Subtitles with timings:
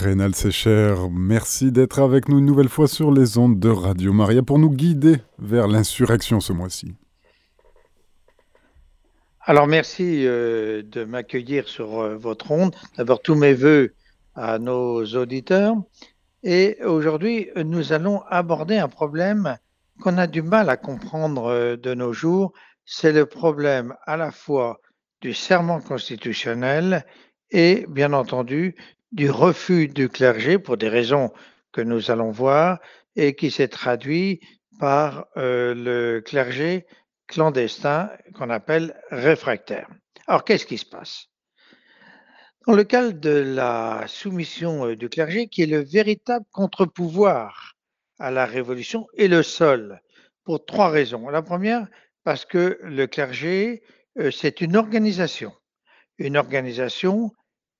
[0.00, 4.42] Rénal Sécher, merci d'être avec nous une nouvelle fois sur les ondes de Radio Maria
[4.42, 6.94] pour nous guider vers l'insurrection ce mois-ci.
[9.42, 12.74] Alors merci euh, de m'accueillir sur euh, votre onde.
[12.96, 13.92] D'abord tous mes voeux
[14.34, 15.74] à nos auditeurs.
[16.42, 19.58] Et aujourd'hui, nous allons aborder un problème
[20.00, 22.54] qu'on a du mal à comprendre euh, de nos jours.
[22.86, 24.80] C'est le problème à la fois
[25.20, 27.04] du serment constitutionnel
[27.50, 28.76] et bien entendu
[29.12, 31.32] du refus du clergé pour des raisons
[31.72, 32.78] que nous allons voir
[33.16, 34.40] et qui s'est traduit
[34.78, 36.86] par euh, le clergé
[37.26, 39.88] clandestin qu'on appelle réfractaire.
[40.26, 41.26] Alors qu'est-ce qui se passe?
[42.66, 47.74] Dans le cadre de la soumission euh, du clergé, qui est le véritable contre-pouvoir
[48.18, 50.00] à la Révolution, et le seul,
[50.44, 51.28] pour trois raisons.
[51.30, 51.86] La première,
[52.22, 53.82] parce que le clergé,
[54.18, 55.52] euh, c'est une organisation,
[56.18, 57.32] une organisation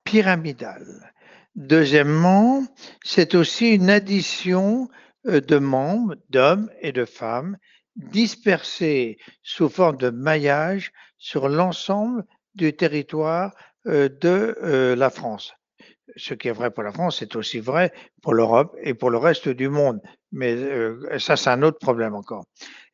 [0.03, 1.13] pyramidale.
[1.55, 2.63] Deuxièmement,
[3.03, 4.89] c'est aussi une addition
[5.27, 7.57] euh, de membres, d'hommes et de femmes
[7.95, 12.23] dispersés sous forme de maillage sur l'ensemble
[12.55, 13.53] du territoire
[13.87, 15.53] euh, de euh, la France.
[16.15, 19.17] Ce qui est vrai pour la France, c'est aussi vrai pour l'Europe et pour le
[19.17, 19.99] reste du monde.
[20.31, 20.55] Mais
[21.19, 22.45] ça, c'est un autre problème encore.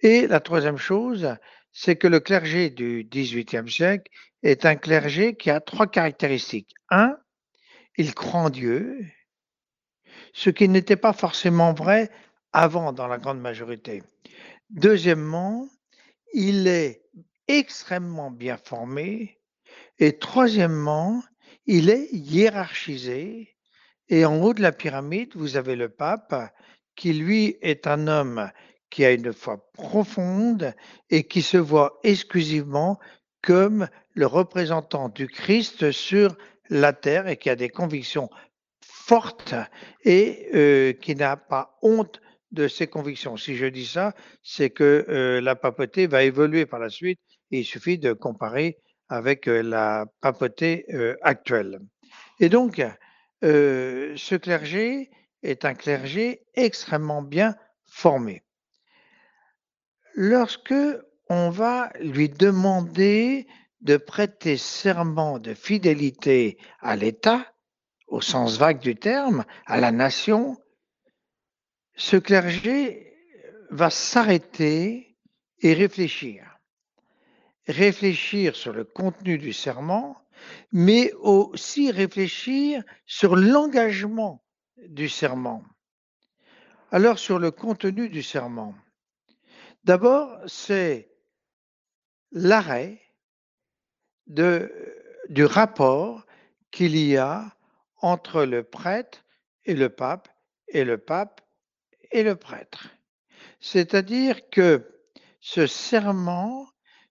[0.01, 1.35] Et la troisième chose,
[1.71, 4.11] c'est que le clergé du XVIIIe siècle
[4.43, 6.73] est un clergé qui a trois caractéristiques.
[6.89, 7.17] Un,
[7.97, 9.05] il croit en Dieu,
[10.33, 12.09] ce qui n'était pas forcément vrai
[12.53, 14.03] avant dans la grande majorité.
[14.69, 15.67] Deuxièmement,
[16.33, 17.03] il est
[17.47, 19.39] extrêmement bien formé.
[19.99, 21.23] Et troisièmement,
[21.65, 23.55] il est hiérarchisé.
[24.09, 26.35] Et en haut de la pyramide, vous avez le pape,
[26.95, 28.49] qui lui est un homme
[28.89, 30.73] qui a une foi profonde
[31.09, 32.99] et qui se voit exclusivement
[33.41, 36.35] comme le représentant du Christ sur
[36.69, 38.29] la terre et qui a des convictions
[38.81, 39.55] fortes
[40.03, 43.37] et euh, qui n'a pas honte de ses convictions.
[43.37, 47.19] Si je dis ça, c'est que euh, la papauté va évoluer par la suite
[47.51, 48.77] et il suffit de comparer
[49.09, 50.85] avec euh, la papauté
[51.21, 51.79] actuelle.
[52.39, 52.81] Et donc,
[53.41, 55.09] ce clergé
[55.43, 57.55] est un clergé extrêmement bien
[57.85, 58.43] formé.
[60.15, 60.73] Lorsque
[61.29, 63.47] on va lui demander
[63.81, 67.53] de prêter serment de fidélité à l'État,
[68.07, 70.57] au sens vague du terme, à la nation,
[71.95, 73.13] ce clergé
[73.69, 75.17] va s'arrêter
[75.59, 76.59] et réfléchir.
[77.67, 80.15] Réfléchir sur le contenu du serment,
[80.71, 84.43] mais aussi réfléchir sur l'engagement
[84.87, 85.63] du serment.
[86.91, 88.73] Alors sur le contenu du serment.
[89.83, 91.11] D'abord, c'est
[92.31, 93.01] l'arrêt
[94.27, 94.71] de,
[95.29, 96.25] du rapport
[96.71, 97.45] qu'il y a
[98.01, 99.23] entre le prêtre
[99.65, 100.29] et le pape
[100.67, 101.41] et le pape
[102.11, 102.89] et le prêtre.
[103.59, 104.87] C'est-à-dire que
[105.39, 106.67] ce serment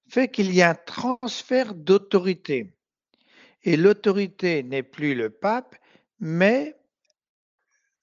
[0.09, 2.73] fait qu'il y a un transfert d'autorité.
[3.63, 5.75] Et l'autorité n'est plus le pape,
[6.21, 6.77] mais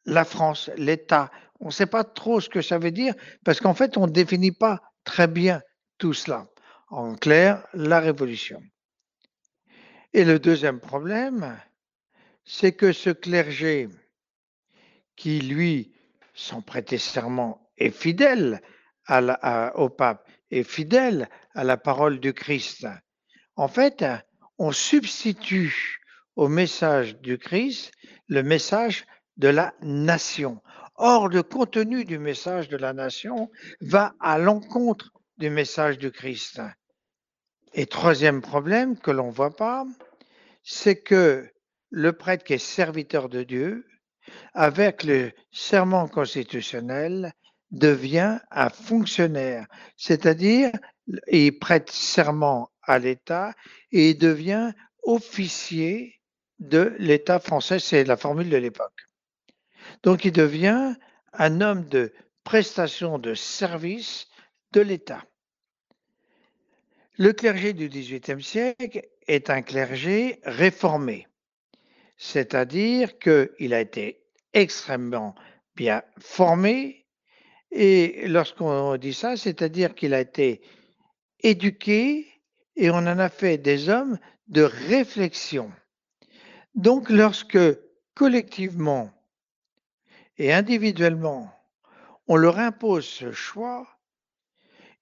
[0.06, 1.32] la France, l'État.
[1.60, 4.12] On ne sait pas trop ce que ça veut dire parce qu'en fait, on ne
[4.12, 5.62] définit pas très bien
[5.98, 6.48] tout cela.
[6.90, 8.62] En clair, la révolution.
[10.14, 11.60] Et le deuxième problème,
[12.46, 13.90] c'est que ce clergé
[15.16, 15.92] qui, lui,
[16.36, 18.62] sans prêter serment, est fidèle
[19.10, 22.86] au pape, est fidèle à la parole du Christ.
[23.56, 24.06] En fait,
[24.60, 26.00] on substitue
[26.36, 27.92] au message du Christ
[28.28, 29.06] le message
[29.38, 30.62] de la nation.
[30.96, 33.50] Or, le contenu du message de la nation
[33.82, 36.62] va à l'encontre du message du Christ.
[37.74, 39.86] Et troisième problème que l'on ne voit pas,
[40.64, 41.50] c'est que
[41.90, 43.88] le prêtre qui est serviteur de Dieu,
[44.54, 47.34] avec le serment constitutionnel,
[47.72, 49.66] devient un fonctionnaire,
[49.98, 50.72] c'est-à-dire
[51.28, 53.54] il prête serment à l'État
[53.92, 56.22] et il devient officier
[56.60, 59.08] de l'État français, c'est la formule de l'époque.
[60.04, 60.94] Donc il devient
[61.34, 62.14] un homme de
[62.44, 64.28] prestation de service
[64.72, 65.24] de l'État.
[67.20, 71.28] Le clergé du XVIIIe siècle est un clergé réformé,
[72.18, 74.24] c'est-à-dire qu'il a été
[74.54, 75.36] extrêmement
[75.76, 77.06] bien formé,
[77.70, 80.62] et lorsqu'on dit ça, c'est-à-dire qu'il a été
[81.42, 82.28] éduqué
[82.76, 84.18] et on en a fait des hommes
[84.48, 85.72] de réflexion.
[86.74, 87.60] Donc lorsque
[88.16, 89.12] collectivement
[90.40, 91.54] et individuellement
[92.28, 93.88] on leur impose ce choix,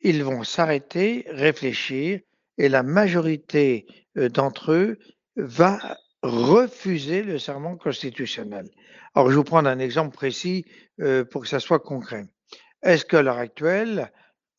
[0.01, 2.19] ils vont s'arrêter, réfléchir,
[2.57, 3.85] et la majorité
[4.17, 4.99] euh, d'entre eux
[5.35, 5.79] va
[6.21, 8.69] refuser le serment constitutionnel.
[9.15, 10.65] Alors, je vous prendre un exemple précis
[10.99, 12.25] euh, pour que ça soit concret.
[12.83, 14.11] Est-ce qu'à l'heure actuelle,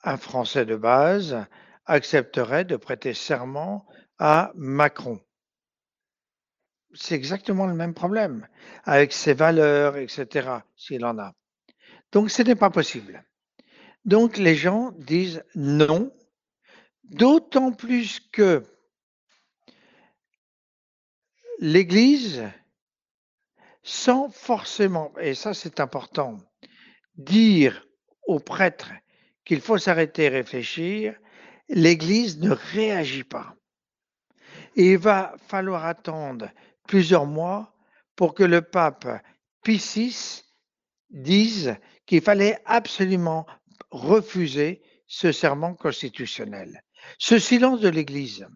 [0.03, 1.45] un Français de base
[1.87, 3.87] accepterait de prêter serment
[4.19, 5.21] à Macron?
[6.95, 8.47] C'est exactement le même problème,
[8.85, 11.33] avec ses valeurs, etc., s'il en a.
[12.13, 13.25] Donc, ce n'est pas possible.
[14.05, 16.13] Donc, les gens disent non,
[17.05, 18.65] d'autant plus que
[21.59, 22.43] l'Église,
[23.83, 26.39] sans forcément, et ça c'est important,
[27.17, 27.87] dire
[28.27, 28.93] aux prêtres
[29.45, 31.17] qu'il faut s'arrêter et réfléchir,
[31.69, 33.55] l'Église ne réagit pas.
[34.75, 36.51] Il va falloir attendre
[36.89, 37.75] plusieurs mois
[38.17, 39.07] pour que le pape
[39.63, 40.43] Pie VI
[41.11, 41.77] dise
[42.07, 43.47] qu'il fallait absolument
[43.93, 46.83] refuser ce serment constitutionnel.
[47.19, 48.47] Ce silence de l'Église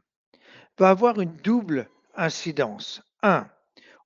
[0.78, 3.02] va avoir une double incidence.
[3.22, 3.48] Un,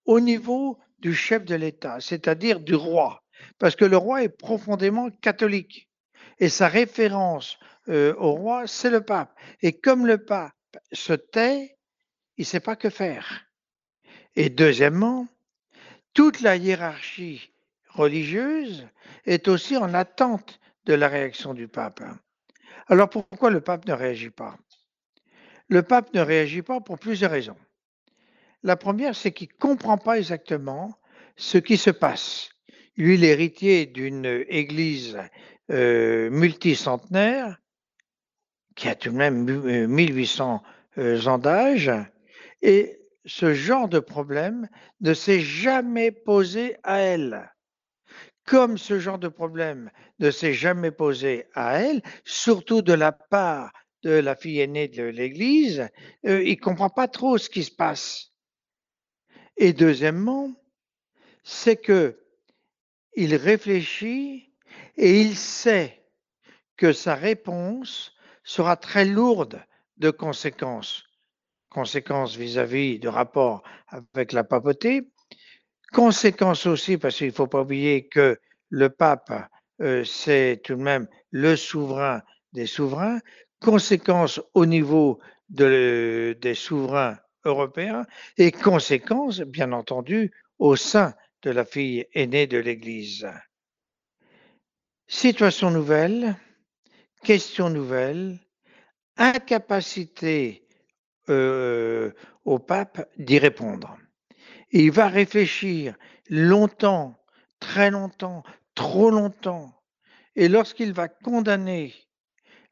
[0.04, 3.22] au niveau du chef de l'État, c'est-à-dire du roi,
[3.58, 5.88] parce que le roi est profondément catholique
[6.38, 9.34] et sa référence euh, au roi, c'est le pape.
[9.62, 10.52] Et comme le pape
[10.92, 11.76] se tait,
[12.36, 13.46] il ne sait pas que faire.
[14.36, 15.28] Et deuxièmement,
[16.14, 17.52] toute la hiérarchie
[17.88, 18.86] religieuse
[19.26, 22.02] est aussi en attente de la réaction du pape.
[22.86, 24.56] Alors pourquoi le pape ne réagit pas?
[25.68, 27.56] Le pape ne réagit pas pour plusieurs raisons.
[28.62, 30.98] La première, c'est qu'il ne comprend pas exactement
[31.36, 32.50] ce qui se passe.
[32.96, 35.18] Lui, l'héritier d'une église
[35.70, 37.60] euh, multicentenaire,
[38.74, 40.62] qui a tout de même 1800
[40.98, 41.90] euh, euh, ans d'âge,
[42.62, 44.68] et ce genre de problème
[45.00, 47.50] ne s'est jamais posé à elle.
[48.50, 53.72] Comme ce genre de problème ne s'est jamais posé à elle, surtout de la part
[54.02, 55.88] de la fille aînée de l'Église,
[56.24, 58.32] il ne comprend pas trop ce qui se passe.
[59.56, 60.52] Et deuxièmement,
[61.44, 62.18] c'est que
[63.14, 64.52] il réfléchit
[64.96, 66.04] et il sait
[66.76, 69.64] que sa réponse sera très lourde
[69.98, 71.04] de conséquences.
[71.68, 75.08] Conséquences vis-à-vis du rapport avec la papauté.
[75.92, 78.38] Conséquences aussi, parce qu'il ne faut pas oublier que
[78.68, 79.32] le pape,
[79.80, 82.22] euh, c'est tout de même le souverain
[82.52, 83.20] des souverains.
[83.60, 88.06] Conséquences au niveau des souverains européen
[88.36, 93.28] et conséquences, bien entendu, au sein de la fille aînée de l'Église.
[95.08, 96.36] Situation nouvelle,
[97.24, 98.38] question nouvelle,
[99.16, 100.66] incapacité
[101.28, 102.12] euh,
[102.44, 103.98] au pape d'y répondre.
[104.70, 105.94] Il va réfléchir
[106.28, 107.18] longtemps,
[107.58, 108.42] très longtemps,
[108.74, 109.74] trop longtemps.
[110.36, 111.94] Et lorsqu'il va condamner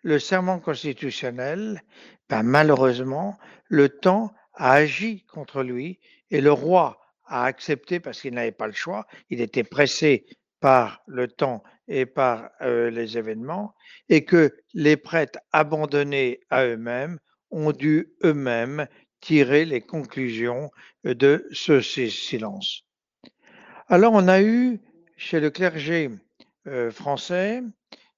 [0.03, 1.83] le serment constitutionnel,
[2.29, 3.37] ben malheureusement,
[3.67, 5.99] le temps a agi contre lui
[6.31, 9.07] et le roi a accepté parce qu'il n'avait pas le choix.
[9.31, 10.27] Il était pressé
[10.61, 13.75] par le temps et par euh, les événements
[14.09, 17.19] et que les prêtres abandonnés à eux-mêmes
[17.51, 18.87] ont dû eux-mêmes
[19.21, 20.71] tirer les conclusions
[21.05, 22.85] de ce silence.
[23.89, 24.81] Alors on a eu
[25.17, 26.11] chez le clergé
[26.67, 27.63] euh, français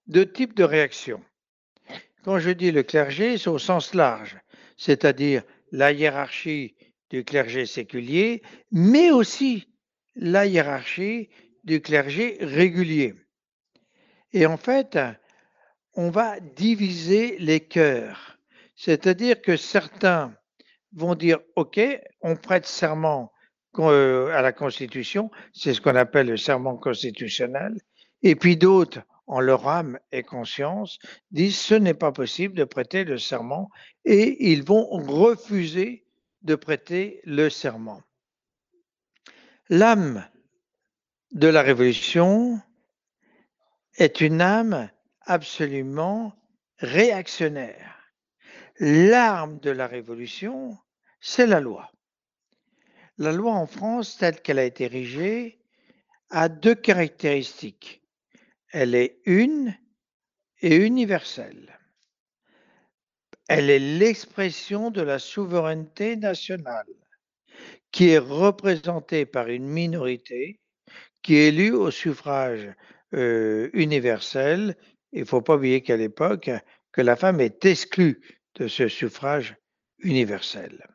[0.07, 1.23] deux types de réactions.
[2.25, 4.37] Quand je dis le clergé, c'est au sens large,
[4.77, 5.43] c'est-à-dire
[5.73, 6.75] la hiérarchie
[7.11, 9.69] du clergé séculier, mais aussi
[10.17, 11.29] la hiérarchie
[11.65, 13.15] du clergé régulier.
[14.33, 14.99] Et en fait,
[15.95, 18.39] on va diviser les cœurs.
[18.77, 20.35] C'est-à-dire que certains
[20.93, 21.81] vont dire, OK,
[22.21, 23.33] on prête serment
[23.79, 27.79] euh, à la Constitution, c'est ce qu'on appelle le serment constitutionnel,
[28.23, 30.99] et puis d'autres en leur âme et conscience,
[31.31, 33.71] disent ce n'est pas possible de prêter le serment
[34.05, 36.05] et ils vont refuser
[36.43, 38.03] de prêter le serment.
[39.69, 40.27] L'âme
[41.31, 42.61] de la révolution
[43.99, 46.35] est une âme absolument
[46.79, 48.00] réactionnaire.
[48.81, 50.77] L'arme de la révolution,
[51.21, 51.93] c'est la loi.
[53.19, 55.61] La loi en France, telle qu'elle a été érigée,
[56.31, 58.01] a deux caractéristiques
[58.73, 59.77] elle est une
[60.61, 61.79] et universelle.
[63.49, 66.87] Elle est l'expression de la souveraineté nationale
[67.91, 70.61] qui est représentée par une minorité
[71.23, 72.69] qui est élue au suffrage
[73.15, 74.77] euh, universel.
[75.13, 76.51] Il ne faut pas oublier qu'à l'époque,
[76.93, 78.21] que la femme est exclue
[78.61, 79.57] de ce suffrage
[80.01, 80.87] universel.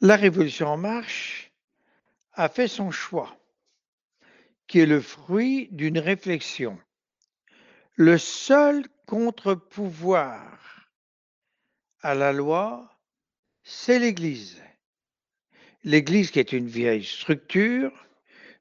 [0.00, 1.50] La Révolution en marche
[2.34, 3.36] a fait son choix
[4.68, 6.78] qui est le fruit d'une réflexion.
[7.96, 10.88] Le seul contre-pouvoir
[12.00, 12.88] à la loi,
[13.64, 14.62] c'est l'Église.
[15.82, 17.92] L'Église qui est une vieille structure,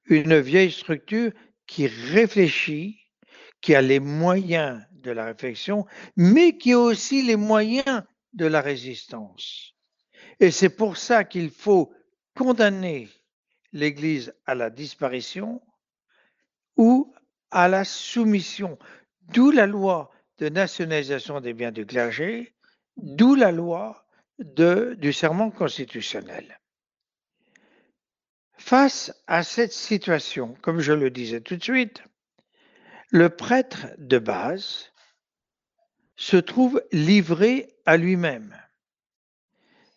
[0.05, 1.31] une vieille structure
[1.67, 2.99] qui réfléchit,
[3.61, 8.03] qui a les moyens de la réflexion, mais qui a aussi les moyens
[8.33, 9.73] de la résistance.
[10.39, 11.93] Et c'est pour ça qu'il faut
[12.35, 13.09] condamner
[13.73, 15.61] l'Église à la disparition
[16.77, 17.13] ou
[17.51, 18.77] à la soumission,
[19.33, 22.55] d'où la loi de nationalisation des biens du clergé,
[22.97, 24.05] d'où la loi
[24.39, 26.59] du serment constitutionnel.
[28.57, 32.03] Face à cette situation, comme je le disais tout de suite,
[33.09, 34.90] le prêtre de base
[36.21, 38.55] se trouve livré à lui-même.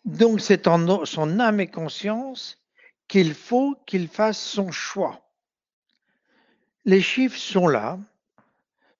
[0.05, 2.59] Donc c'est en son âme et conscience
[3.07, 5.29] qu'il faut qu'il fasse son choix.
[6.83, 7.99] Les chiffres sont là.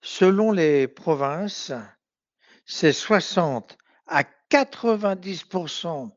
[0.02, 1.72] Selon les provinces,
[2.64, 6.12] c'est 60 à 90%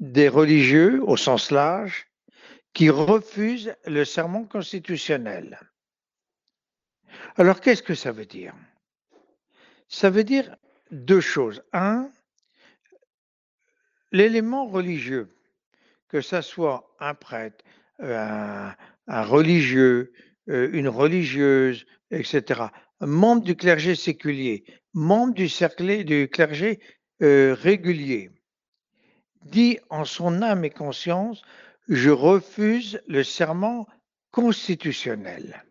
[0.00, 2.06] des religieux, au sens large,
[2.72, 5.60] qui refusent le serment constitutionnel.
[7.36, 8.54] Alors qu'est-ce que ça veut dire?
[9.94, 10.56] Ça veut dire
[10.90, 11.62] deux choses.
[11.72, 12.10] Un,
[14.10, 15.32] l'élément religieux,
[16.08, 17.64] que ce soit un prêtre,
[18.00, 18.70] euh,
[19.06, 20.12] un, religieux,
[20.48, 22.62] euh, une religieuse, etc.,
[23.00, 26.80] membre du clergé séculier, membre du, cercle, du clergé
[27.22, 28.32] euh, régulier,
[29.44, 31.40] dit en son âme et conscience,
[31.86, 33.86] je refuse le serment
[34.32, 35.64] constitutionnel.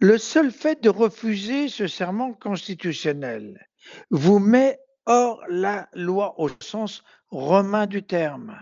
[0.00, 3.68] Le seul fait de refuser ce serment constitutionnel
[4.10, 8.56] vous met hors la loi au sens romain du terme.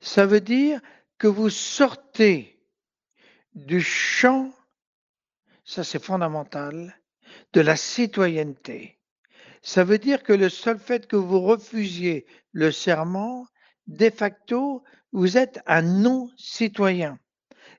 [0.00, 0.80] Ça veut dire
[1.18, 2.58] que vous sortez
[3.54, 4.52] du champ,
[5.64, 7.00] ça c'est fondamental,
[7.52, 8.98] de la citoyenneté.
[9.62, 13.46] Ça veut dire que le seul fait que vous refusiez le serment,
[13.86, 17.18] de facto, vous êtes un non-citoyen.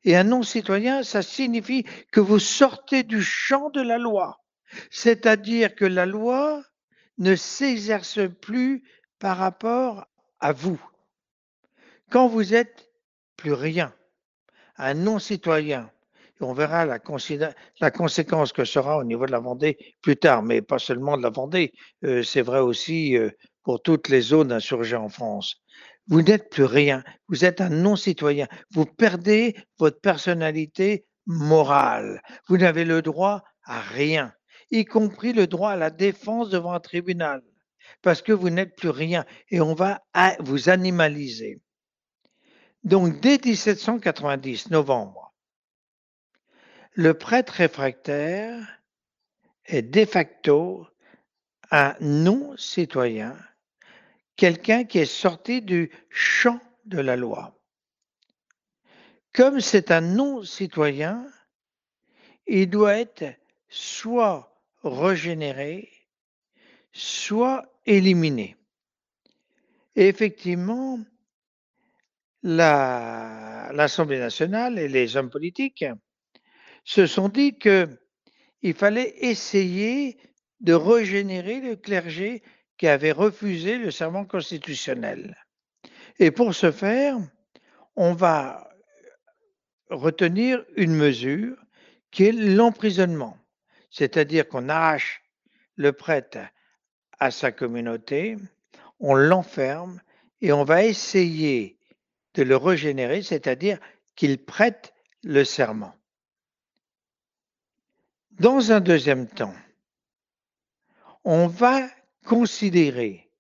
[0.03, 4.39] Et un non-citoyen, ça signifie que vous sortez du champ de la loi.
[4.89, 6.63] C'est-à-dire que la loi
[7.17, 8.84] ne s'exerce plus
[9.20, 10.08] par rapport
[10.39, 10.81] à vous.
[12.10, 12.89] Quand vous êtes
[13.38, 13.93] plus rien,
[14.77, 15.91] un non-citoyen,
[16.41, 20.79] on verra la, conséquence que sera au niveau de la Vendée plus tard, mais pas
[20.79, 21.72] seulement de la Vendée,
[22.03, 23.29] euh, c'est vrai aussi euh,
[23.63, 25.61] pour toutes les zones insurgées en France.
[26.08, 27.03] Vous n'êtes plus rien.
[27.27, 28.48] Vous êtes un non-citoyen.
[28.72, 32.22] Vous perdez votre personnalité morale.
[32.48, 34.34] Vous n'avez le droit à rien,
[34.72, 37.43] y compris le droit à la défense devant un tribunal,
[38.01, 40.01] parce que vous n'êtes plus rien et on va
[40.39, 41.62] vous animaliser.
[42.84, 45.34] Donc, dès 1790, novembre,
[46.93, 48.81] le prêtre réfractaire
[49.65, 50.88] est de facto
[51.70, 53.38] un non-citoyen
[54.41, 57.55] quelqu'un qui est sorti du champ de la loi.
[59.36, 61.27] Comme c'est un non-citoyen,
[62.48, 63.36] il doit être
[63.69, 65.91] soit régénéré,
[66.91, 68.57] soit éliminé.
[69.95, 71.00] Et effectivement,
[72.41, 75.86] l'Assemblée nationale et les hommes politiques
[76.83, 80.17] se sont dit qu'il fallait essayer
[80.62, 82.41] de régénérer le clergé
[82.81, 85.38] qui avait refusé le serment constitutionnel.
[86.17, 87.15] Et pour ce faire,
[87.95, 88.71] on va
[89.91, 91.63] retenir une mesure
[92.09, 93.38] qui est l'emprisonnement,
[93.91, 95.21] c'est-à-dire qu'on arrache
[95.75, 96.39] le prêtre
[97.19, 98.35] à sa communauté,
[99.00, 100.01] on l'enferme
[100.41, 101.77] et on va essayer
[102.33, 103.77] de le régénérer, c'est-à-dire
[104.15, 105.93] qu'il prête le serment.
[108.31, 109.53] Dans un deuxième temps,
[111.23, 111.88] on va
[112.25, 113.32] considérer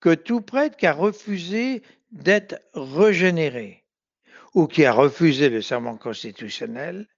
[0.00, 3.84] que tout prêtre qui a refusé d'être régénéré
[4.54, 7.08] ou qui a refusé le serment constitutionnel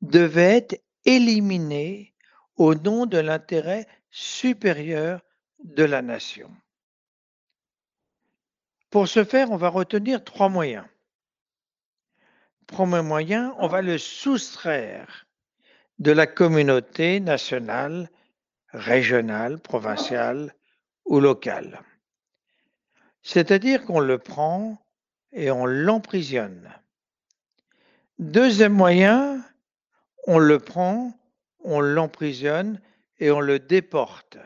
[0.00, 2.14] devait être éliminé
[2.56, 5.20] au nom de l'intérêt supérieur
[5.62, 6.50] de la nation.
[8.90, 10.86] Pour ce faire, on va retenir trois moyens.
[12.66, 15.26] Premier moyen, on va le soustraire
[15.98, 18.10] de la communauté nationale
[18.72, 20.54] régional, provincial
[21.04, 21.82] ou local.
[23.22, 24.80] C'est-à-dire qu'on le prend
[25.32, 26.72] et on l'emprisonne.
[28.18, 29.44] Deuxième moyen,
[30.26, 31.12] on le prend,
[31.60, 32.80] on l'emprisonne
[33.18, 34.38] et on le déporte.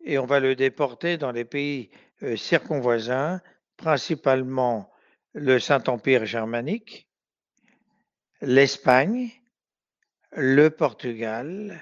[0.00, 1.90] Et on va le déporter dans les pays
[2.22, 3.40] euh, circonvoisins,
[3.76, 4.90] principalement
[5.32, 7.08] le Saint-Empire germanique,
[8.40, 9.30] l'Espagne,
[10.32, 11.80] le Portugal,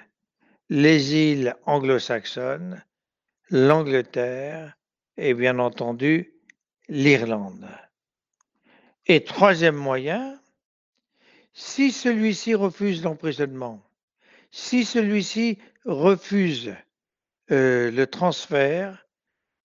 [0.68, 2.84] les îles anglo-saxonnes,
[3.50, 4.76] l'Angleterre
[5.16, 6.32] et bien entendu
[6.88, 7.68] l'Irlande.
[9.06, 10.40] Et troisième moyen,
[11.52, 13.82] si celui-ci refuse l'emprisonnement,
[14.50, 16.74] si celui-ci refuse
[17.50, 19.06] euh, le transfert,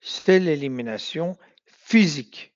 [0.02, 2.54] c'est l'élimination physique.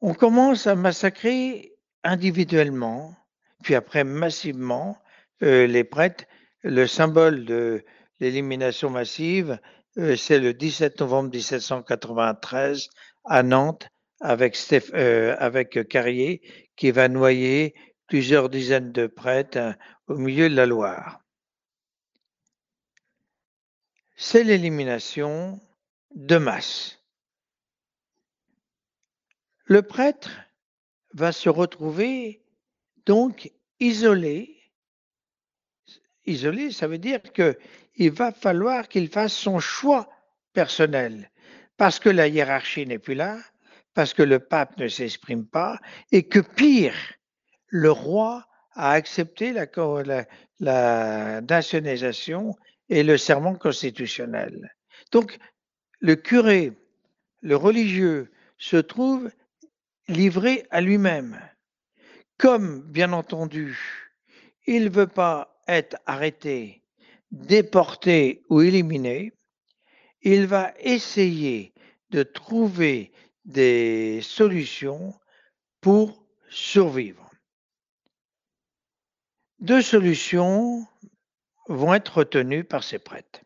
[0.00, 3.16] On commence à massacrer individuellement,
[3.62, 4.98] puis après massivement
[5.42, 6.24] euh, les prêtres.
[6.68, 7.84] Le symbole de
[8.18, 9.60] l'élimination massive,
[9.98, 12.88] euh, c'est le 17 novembre 1793
[13.24, 13.88] à Nantes
[14.20, 16.42] euh, avec Carrier
[16.74, 17.72] qui va noyer
[18.08, 19.76] plusieurs dizaines de prêtres
[20.08, 21.20] au milieu de la Loire.
[24.16, 25.60] C'est l'élimination
[26.16, 26.98] de masse.
[29.66, 30.30] Le prêtre
[31.12, 32.44] va se retrouver
[33.04, 34.55] donc isolé.
[36.26, 40.08] Isolé, ça veut dire qu'il va falloir qu'il fasse son choix
[40.52, 41.30] personnel,
[41.76, 43.38] parce que la hiérarchie n'est plus là,
[43.94, 45.78] parce que le pape ne s'exprime pas,
[46.12, 46.94] et que pire,
[47.68, 49.66] le roi a accepté la,
[50.60, 52.54] la, nationalisation
[52.88, 54.74] et le serment constitutionnel.
[55.12, 55.38] Donc,
[56.00, 56.72] le curé,
[57.40, 59.30] le religieux, se trouve
[60.08, 61.40] livré à lui-même.
[62.38, 63.78] Comme, bien entendu,
[64.66, 66.82] il ne veut pas être arrêté,
[67.30, 69.32] déporté ou éliminé,
[70.22, 71.72] il va essayer
[72.10, 73.12] de trouver
[73.44, 75.14] des solutions
[75.80, 77.30] pour survivre.
[79.60, 80.86] Deux solutions
[81.68, 83.40] vont être retenues par ces prêtres.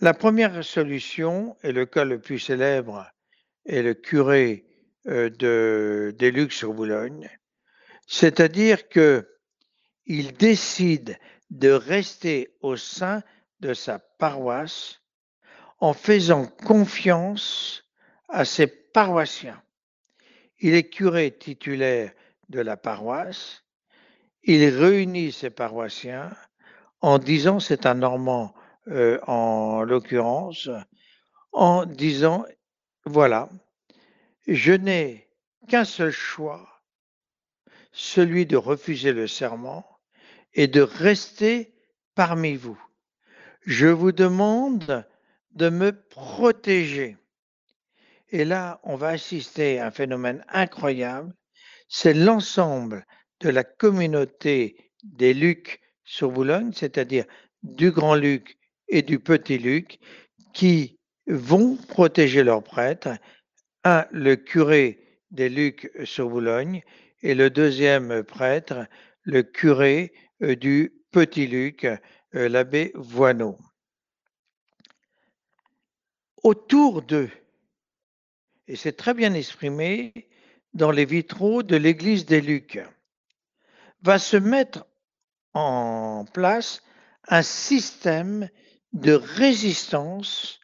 [0.00, 3.10] La première solution, et le cas le plus célèbre
[3.66, 4.64] est le curé
[5.06, 7.28] euh, de, des Lucs sur Boulogne,
[8.06, 8.88] c'est-à-dire
[10.06, 11.18] qu'il décide
[11.50, 13.22] de rester au sein
[13.60, 15.00] de sa paroisse
[15.78, 17.84] en faisant confiance
[18.28, 19.62] à ses paroissiens.
[20.58, 22.12] Il est curé titulaire
[22.48, 23.64] de la paroisse,
[24.42, 26.30] il réunit ses paroissiens
[27.00, 28.54] en disant, c'est un Normand
[28.88, 30.68] euh, en l'occurrence,
[31.52, 32.44] en disant,
[33.04, 33.48] voilà,
[34.46, 35.28] je n'ai
[35.68, 36.68] qu'un seul choix,
[37.92, 39.89] celui de refuser le serment
[40.54, 41.74] et de rester
[42.14, 42.80] parmi vous.
[43.66, 45.04] Je vous demande
[45.52, 47.16] de me protéger.
[48.30, 51.34] Et là, on va assister à un phénomène incroyable.
[51.88, 53.04] C'est l'ensemble
[53.40, 57.24] de la communauté des Lucs sur Boulogne, c'est-à-dire
[57.62, 58.58] du Grand Luc
[58.88, 59.98] et du Petit Luc,
[60.52, 63.16] qui vont protéger leurs prêtres.
[63.84, 66.82] Un, le curé des Lucs sur Boulogne,
[67.22, 68.86] et le deuxième prêtre,
[69.22, 73.58] le curé du Petit Luc, euh, l'abbé Voineau.
[76.42, 77.30] Autour d'eux,
[78.66, 80.12] et c'est très bien exprimé
[80.72, 82.80] dans les vitraux de l'église des Lucs,
[84.02, 84.86] va se mettre
[85.52, 86.82] en place
[87.28, 88.48] un système
[88.92, 90.60] de résistance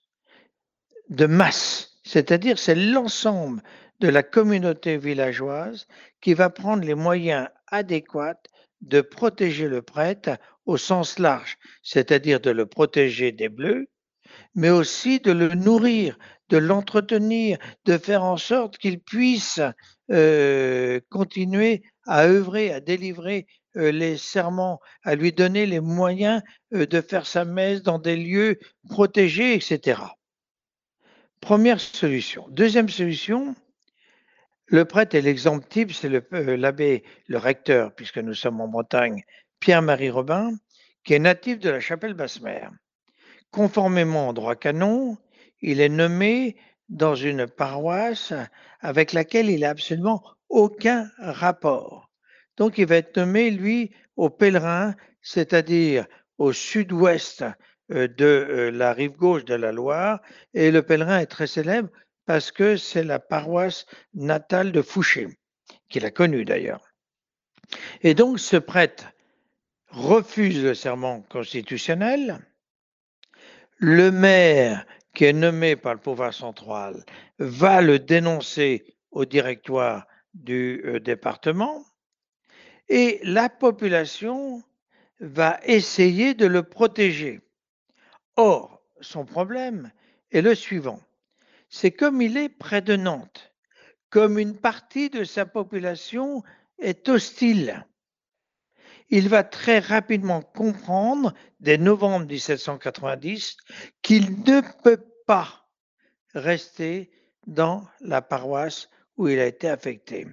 [1.08, 3.62] de masse, c'est-à-dire c'est l'ensemble
[4.00, 5.86] de la communauté villageoise
[6.20, 8.40] qui va prendre les moyens adéquats
[8.80, 10.30] de protéger le prêtre
[10.64, 13.88] au sens large, c'est-à-dire de le protéger des bleus,
[14.54, 19.60] mais aussi de le nourrir, de l'entretenir, de faire en sorte qu'il puisse
[20.10, 26.42] euh, continuer à œuvrer, à délivrer euh, les serments, à lui donner les moyens
[26.74, 28.58] euh, de faire sa messe dans des lieux
[28.88, 30.00] protégés, etc.
[31.40, 32.46] Première solution.
[32.50, 33.54] Deuxième solution,
[34.66, 39.22] le prêtre est l'exemple type, c'est l'abbé, le, recteur, puisque nous sommes en Bretagne,
[39.60, 40.52] Pierre-Marie Robin,
[41.04, 42.72] qui est natif de la chapelle Basse-Mère.
[43.52, 45.16] Conformément au droit canon,
[45.60, 46.56] il est nommé
[46.88, 48.32] dans une paroisse
[48.80, 52.10] avec laquelle il n'a absolument aucun rapport.
[52.56, 56.06] Donc il va être nommé, lui, au pèlerin, c'est-à-dire
[56.38, 57.44] au sud-ouest
[57.92, 60.20] euh, de euh, la rive gauche de la Loire,
[60.54, 61.88] et le pèlerin est très célèbre
[62.26, 65.28] parce que c'est la paroisse natale de Fouché,
[65.88, 66.92] qu'il a connue d'ailleurs.
[68.02, 69.06] Et donc ce prêtre
[69.88, 72.46] refuse le serment constitutionnel,
[73.78, 74.84] le maire
[75.14, 77.04] qui est nommé par le pouvoir central
[77.38, 81.84] va le dénoncer au directoire du euh, département
[82.88, 84.62] et la population
[85.20, 87.40] va essayer de le protéger.
[88.36, 89.90] Or, son problème
[90.30, 91.00] est le suivant.
[91.68, 93.52] C'est comme il est près de Nantes,
[94.10, 96.42] comme une partie de sa population
[96.78, 97.86] est hostile.
[99.08, 103.56] Il va très rapidement comprendre, dès novembre 1790,
[104.02, 105.68] qu'il ne peut pas
[106.34, 107.10] rester
[107.46, 110.26] dans la paroisse où il a été affecté.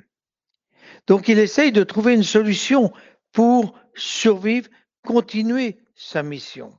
[1.07, 2.91] Donc il essaye de trouver une solution
[3.31, 4.69] pour survivre,
[5.03, 6.77] continuer sa mission.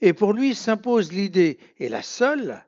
[0.00, 2.64] Et pour lui s'impose l'idée, et la seule,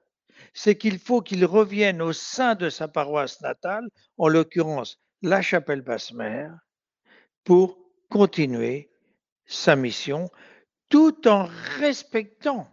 [0.56, 5.82] c'est qu'il faut qu'il revienne au sein de sa paroisse natale, en l'occurrence la chapelle
[5.82, 6.58] basse-mère,
[7.44, 8.90] pour continuer
[9.44, 10.30] sa mission,
[10.88, 11.46] tout en
[11.78, 12.68] respectant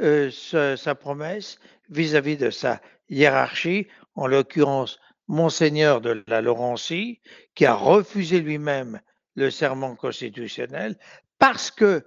[0.00, 1.58] euh, sa promesse
[1.90, 2.80] vis-à-vis de sa
[3.10, 7.20] hiérarchie, en l'occurrence Monseigneur de la Laurentie,
[7.54, 9.00] qui a refusé lui-même
[9.34, 10.96] le serment constitutionnel
[11.38, 12.02] parce que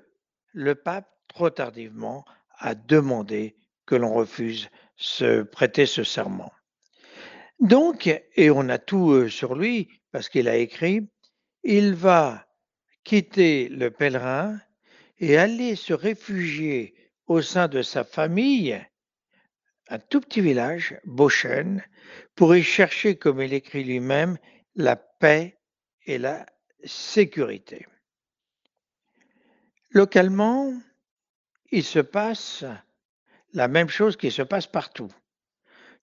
[0.53, 2.25] le pape, trop tardivement,
[2.57, 6.51] a demandé que l'on refuse se prêter ce serment.
[7.59, 11.07] Donc, et on a tout euh, sur lui, parce qu'il a écrit,
[11.63, 12.47] il va
[13.03, 14.59] quitter le pèlerin
[15.19, 16.93] et aller se réfugier
[17.27, 18.83] au sein de sa famille,
[19.87, 21.83] un tout petit village, Beauchêne,
[22.35, 24.37] pour y chercher, comme il écrit lui-même,
[24.75, 25.57] la paix
[26.05, 26.45] et la
[26.83, 27.85] sécurité.
[29.91, 30.73] Localement,
[31.71, 32.65] il se passe
[33.55, 35.11] la même chose qui se passe partout.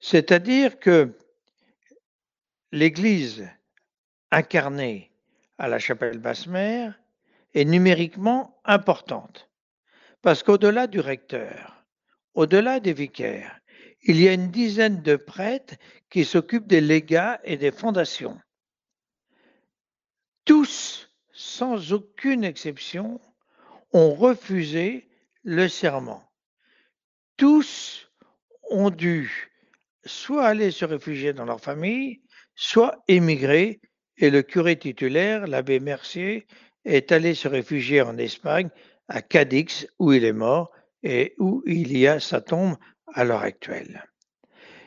[0.00, 1.12] C'est-à-dire que
[2.72, 3.48] l'Église
[4.30, 5.12] incarnée
[5.58, 6.98] à la chapelle basse-mère
[7.54, 9.50] est numériquement importante.
[10.22, 11.84] Parce qu'au-delà du recteur,
[12.34, 13.60] au-delà des vicaires,
[14.02, 15.74] il y a une dizaine de prêtres
[16.10, 18.40] qui s'occupent des légats et des fondations.
[20.44, 23.20] Tous, sans aucune exception,
[23.92, 25.08] ont refusé
[25.44, 26.31] le serment.
[27.36, 28.10] Tous
[28.70, 29.50] ont dû
[30.04, 32.22] soit aller se réfugier dans leur famille,
[32.54, 33.80] soit émigrer,
[34.18, 36.46] et le curé titulaire, l'abbé Mercier,
[36.84, 38.68] est allé se réfugier en Espagne,
[39.08, 40.70] à Cadix, où il est mort
[41.02, 42.76] et où il y a sa tombe
[43.14, 44.08] à l'heure actuelle.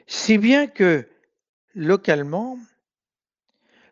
[0.08, 1.08] Si bien que,
[1.74, 2.58] localement,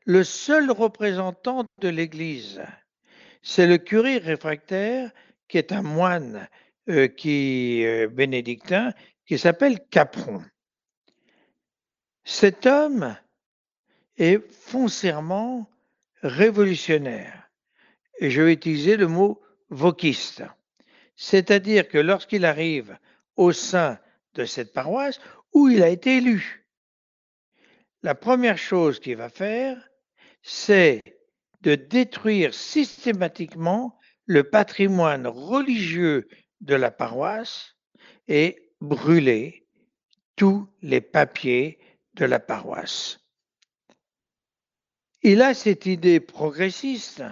[0.06, 2.62] le seul représentant de l'Église,
[3.42, 5.12] c'est le curé réfractaire,
[5.48, 6.48] qui est un moine
[6.90, 8.92] euh, qui euh, bénédictin,
[9.26, 10.44] qui s'appelle Capron.
[12.26, 13.16] Cet homme
[14.18, 15.70] est foncièrement
[16.22, 17.50] révolutionnaire.
[18.20, 20.44] Et je vais utiliser le mot voquiste.
[21.16, 22.98] C'est-à-dire que lorsqu'il arrive
[23.36, 24.00] au sein
[24.34, 25.20] de cette paroisse
[25.54, 26.66] où il a été élu,
[28.02, 29.90] la première chose qu'il va faire,
[30.42, 31.02] c'est
[31.62, 36.28] de détruire systématiquement le patrimoine religieux
[36.64, 37.76] de la paroisse
[38.28, 39.68] et brûler
[40.36, 41.78] tous les papiers
[42.16, 43.20] de la paroisse.
[45.22, 47.24] Il a cette idée progressiste,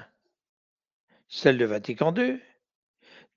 [1.27, 2.39] celle de Vatican II,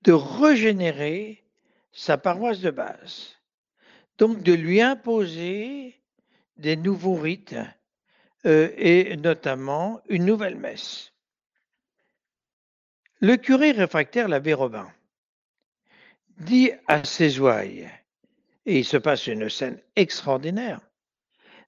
[0.03, 1.43] de régénérer
[1.91, 3.35] sa paroisse de base,
[4.17, 6.01] donc de lui imposer
[6.57, 7.55] des nouveaux rites
[8.45, 11.13] euh, et notamment une nouvelle messe.
[13.19, 14.93] Le curé réfractaire, l'abbé Robin,
[16.37, 17.89] dit à ses ouailles,
[18.65, 20.79] et il se passe une scène extraordinaire,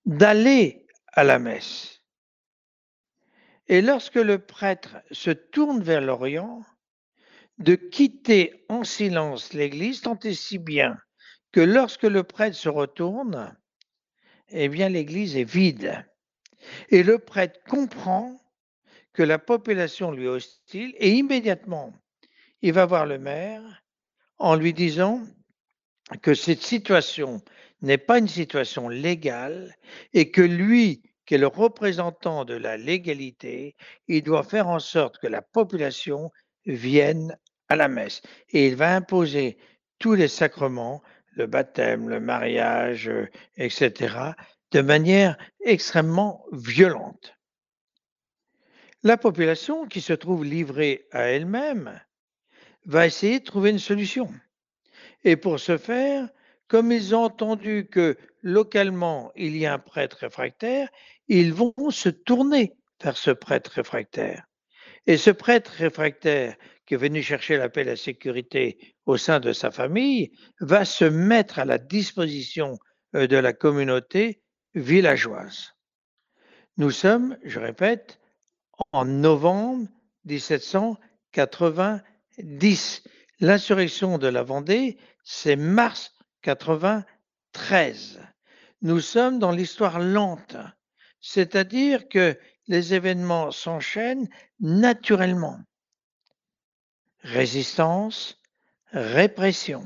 [0.05, 2.01] d'aller à la messe.
[3.67, 6.63] Et lorsque le prêtre se tourne vers l'Orient,
[7.57, 10.97] de quitter en silence l'Église, tant et si bien
[11.51, 13.57] que lorsque le prêtre se retourne,
[14.49, 16.05] eh bien l'Église est vide.
[16.89, 18.39] Et le prêtre comprend
[19.13, 21.93] que la population lui est hostile et immédiatement,
[22.61, 23.83] il va voir le maire
[24.39, 25.21] en lui disant
[26.21, 27.41] que cette situation
[27.81, 29.75] n'est pas une situation légale
[30.13, 33.75] et que lui, qui est le représentant de la légalité,
[34.07, 36.31] il doit faire en sorte que la population
[36.65, 37.37] vienne
[37.69, 38.21] à la messe.
[38.49, 39.57] Et il va imposer
[39.99, 44.15] tous les sacrements, le baptême, le mariage, euh, etc.,
[44.71, 47.35] de manière extrêmement violente.
[49.03, 52.01] La population qui se trouve livrée à elle-même
[52.87, 54.33] va essayer de trouver une solution.
[55.23, 56.29] Et pour ce faire,
[56.67, 60.89] comme ils ont entendu que localement il y a un prêtre réfractaire,
[61.27, 62.73] ils vont se tourner
[63.03, 64.45] vers ce prêtre réfractaire.
[65.05, 69.39] Et ce prêtre réfractaire qui est venu chercher la paix et la sécurité au sein
[69.39, 72.77] de sa famille va se mettre à la disposition
[73.15, 74.41] euh, de la communauté
[74.73, 75.73] villageoise.
[76.77, 78.19] Nous sommes, je répète,
[78.91, 79.87] en novembre
[82.37, 83.03] 1790.
[83.39, 88.19] L'insurrection de la Vendée, c'est mars 93.
[88.81, 90.57] Nous sommes dans l'histoire lente,
[91.19, 94.27] c'est-à-dire que les événements s'enchaînent
[94.59, 95.59] naturellement.
[97.21, 98.39] Résistance,
[98.91, 99.85] répression.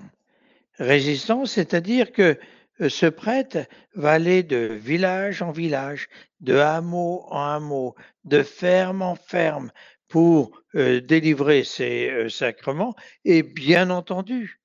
[0.77, 2.39] Résistance, c'est-à-dire que
[2.81, 3.59] euh, ce prêtre
[3.95, 6.07] va aller de village en village,
[6.39, 9.71] de hameau en hameau, de ferme en ferme
[10.11, 12.95] pour euh, délivrer ces euh, sacrements
[13.25, 14.61] et bien entendu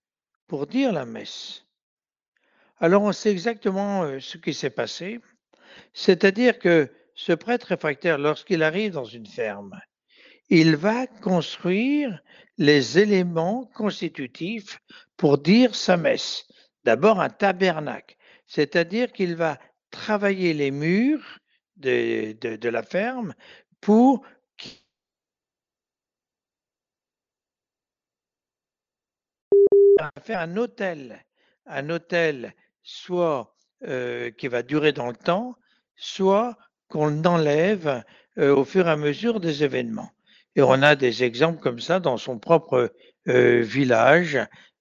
[0.46, 1.64] pour dire la messe.
[2.78, 5.20] Alors on sait exactement ce qui s'est passé,
[5.94, 9.80] c'est-à-dire que ce prêtre réfractaire, lorsqu'il arrive dans une ferme,
[10.50, 12.20] il va construire
[12.58, 14.80] les éléments constitutifs
[15.16, 16.46] pour dire sa messe.
[16.84, 19.58] D'abord un tabernacle, c'est-à-dire qu'il va
[19.90, 21.40] travailler les murs
[21.76, 23.34] de, la ferme
[23.80, 24.22] pour
[30.22, 31.24] faire un hôtel,
[31.66, 33.54] un hôtel soit
[33.84, 35.56] euh, qui va durer dans le temps,
[35.96, 36.56] soit
[36.88, 38.02] qu'on enlève
[38.38, 40.10] euh, au fur et à mesure des événements.
[40.54, 42.92] Et on a des exemples comme ça dans son propre
[43.28, 44.38] euh, village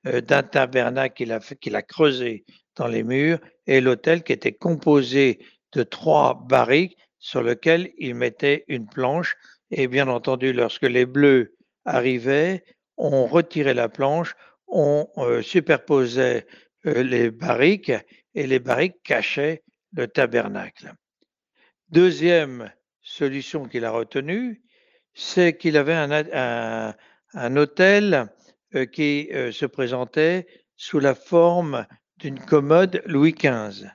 [0.08, 4.54] euh, d'un tabernacle qu'il a, qu'il a creusé dans les murs et l'hôtel qui était
[4.54, 5.40] composé
[5.74, 9.36] de trois barriques sur lesquelles il mettait une planche.
[9.72, 12.64] Et bien entendu, lorsque les bleus arrivaient,
[12.98, 14.36] on retirait la planche,
[14.68, 16.46] on euh, superposait
[16.84, 17.92] les barriques
[18.36, 20.94] et les barriques cachaient le tabernacle.
[21.90, 24.62] Deuxième solution qu'il a retenue,
[25.14, 26.94] c'est qu'il avait un,
[27.34, 28.28] un, hôtel
[28.76, 31.86] euh, qui euh, se présentait sous la forme
[32.18, 33.88] d'une commode Louis XV.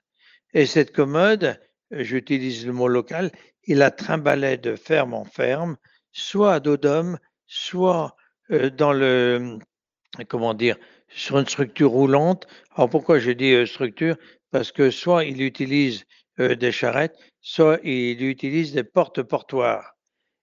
[0.55, 1.61] Et cette commode,
[1.93, 3.31] euh, j'utilise le mot local,
[3.65, 5.77] il la trimballait de ferme en ferme,
[6.13, 8.17] soit à dos d'homme, soit
[8.49, 9.59] dans le,
[10.29, 10.77] comment dire,
[11.09, 12.47] sur une structure roulante.
[12.75, 14.17] Alors pourquoi je dis structure?
[14.51, 16.05] Parce que soit il utilise
[16.39, 19.97] des charrettes, soit il utilise des portes-portoirs.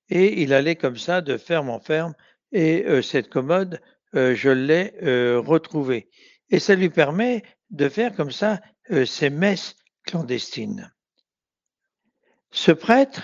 [0.09, 2.13] Et il allait comme ça de ferme en ferme.
[2.51, 3.81] Et euh, cette commode,
[4.15, 6.09] euh, je l'ai euh, retrouvée.
[6.49, 8.61] Et ça lui permet de faire comme ça
[9.05, 9.75] ses messes
[10.05, 10.93] clandestines.
[12.51, 13.21] Ce prêtre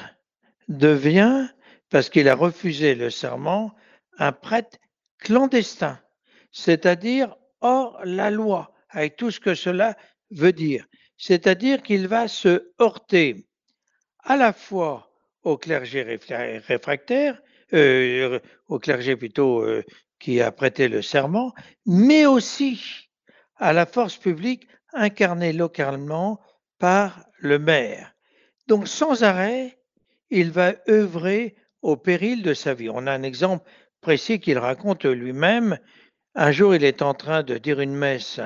[0.67, 1.47] devient,
[1.89, 3.73] parce qu'il a refusé le serment,
[4.17, 4.77] un prêtre
[5.19, 6.01] clandestin,
[6.53, 9.97] c'est-à-dire hors la loi, avec tout ce que cela
[10.31, 10.85] veut dire.
[11.17, 13.47] C'est-à-dire qu'il va se heurter
[14.19, 15.11] à la fois
[15.43, 17.41] au clergé réfractaire,
[17.73, 19.83] euh, au clergé plutôt euh,
[20.19, 21.53] qui a prêté le serment,
[21.85, 23.09] mais aussi
[23.57, 26.39] à la force publique incarnée localement
[26.79, 28.13] par le maire.
[28.67, 29.77] Donc sans arrêt,
[30.29, 32.89] il va œuvrer au péril de sa vie.
[32.89, 33.69] On a un exemple
[34.01, 35.77] précis qu'il raconte lui-même.
[36.35, 38.39] Un jour, il est en train de dire une messe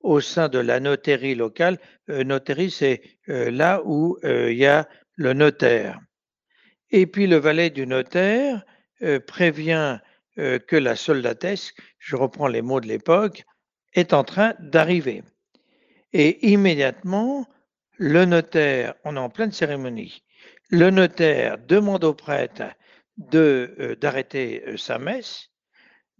[0.00, 1.78] au sein de la notaire locale.
[2.08, 2.38] Euh,
[2.70, 6.00] c'est euh, là où euh, il y a le notaire.
[6.90, 8.64] Et puis le valet du notaire
[9.02, 9.98] euh, prévient
[10.36, 13.44] que la soldatesque, je reprends les mots de l'époque,
[13.92, 15.22] est en train d'arriver.
[16.12, 17.46] Et immédiatement,
[17.98, 20.24] le notaire, on est en pleine cérémonie,
[20.70, 22.64] le notaire demande au prêtre
[23.16, 25.53] d'arrêter sa messe,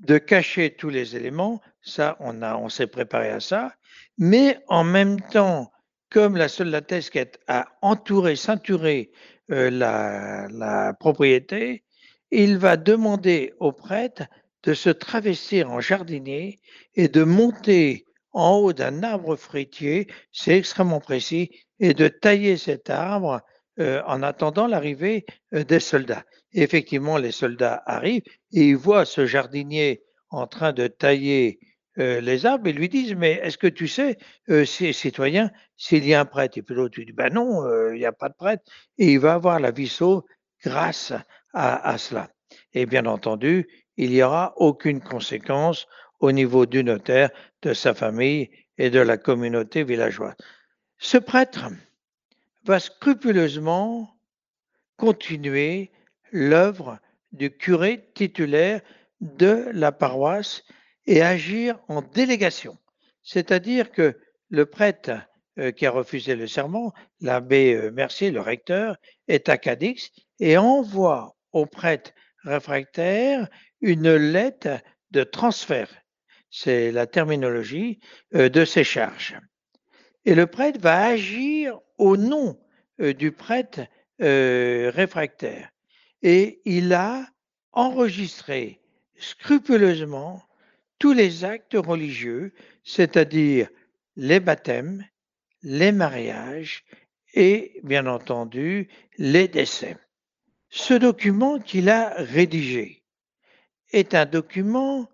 [0.00, 3.74] de cacher tous les éléments, ça on, a, on s'est préparé à ça,
[4.18, 5.70] mais en même temps,
[6.10, 9.10] comme la soldatesque a entouré, ceinturé
[9.50, 11.84] euh, la, propriété,
[12.30, 14.24] il va demander au prêtre
[14.62, 16.60] de se travestir en jardinier
[16.94, 22.90] et de monter en haut d'un arbre fruitier, c'est extrêmement précis, et de tailler cet
[22.90, 23.42] arbre
[23.80, 26.24] euh, en attendant l'arrivée euh, des soldats.
[26.52, 31.58] effectivement, les soldats arrivent et ils voient ce jardinier en train de tailler
[31.98, 36.14] euh, les arbres et lui disent Mais est-ce que tu sais, euh, citoyen, s'il y
[36.14, 36.58] a un prêtre?
[36.58, 38.62] Et puis l'autre lui dit Ben non, il n'y a pas de prêtre.
[38.98, 40.22] Et il va avoir la vie sauve
[40.64, 41.12] grâce
[41.52, 42.30] à, cela.
[42.72, 45.86] Et bien entendu, il n'y aura aucune conséquence
[46.20, 47.30] au niveau du notaire,
[47.62, 50.34] de sa famille et de la communauté villageoise.
[50.98, 51.68] Ce prêtre
[52.64, 54.10] va scrupuleusement
[54.96, 55.90] continuer
[56.32, 56.98] l'œuvre
[57.32, 58.80] du curé titulaire
[59.20, 60.62] de la paroisse
[61.06, 62.78] et agir en délégation.
[63.22, 64.18] C'est-à-dire que
[64.50, 65.12] le prêtre
[65.58, 68.96] euh, qui a refusé le serment, l'abbé euh, Mercier, le recteur,
[69.28, 73.48] est à Cadix et envoie au prêtre réfractaire
[73.80, 75.94] une lettre de transfert.
[76.50, 78.00] C'est la terminologie
[78.34, 79.38] euh, de ses charges.
[80.24, 82.58] Et le prêtre va agir au nom
[82.98, 83.80] du prêtre
[84.18, 85.70] réfractaire.
[86.22, 87.26] Et il a
[87.72, 88.80] enregistré
[89.18, 90.42] scrupuleusement
[90.98, 93.68] tous les actes religieux, c'est-à-dire
[94.16, 95.04] les baptêmes,
[95.62, 96.84] les mariages
[97.34, 99.96] et, bien entendu, les décès.
[100.70, 103.02] Ce document qu'il a rédigé
[103.92, 105.08] est un document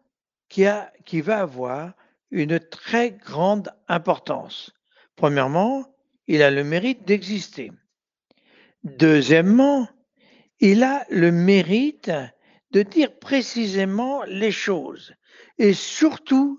[0.49, 1.95] qui va avoir
[2.31, 4.73] une très grande importance.
[5.21, 5.85] Premièrement,
[6.29, 7.71] il a le mérite d'exister.
[8.85, 9.87] Deuxièmement,
[10.61, 12.11] il a le mérite
[12.71, 15.15] de dire précisément les choses
[15.59, 16.59] et surtout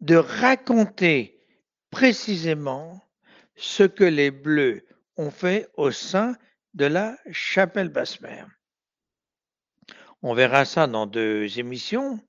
[0.00, 1.38] de raconter
[1.90, 2.98] précisément
[3.56, 4.86] ce que les Bleus
[5.18, 6.36] ont fait au sein
[6.72, 8.48] de la chapelle basse-mer.
[10.22, 12.20] On verra ça dans deux émissions.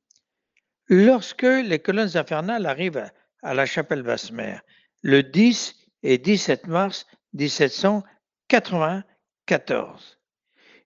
[0.87, 3.09] Lorsque les colonnes infernales arrivent
[3.43, 4.61] à la chapelle basse-mer,
[5.01, 10.19] le 10 et 17 mars 1794,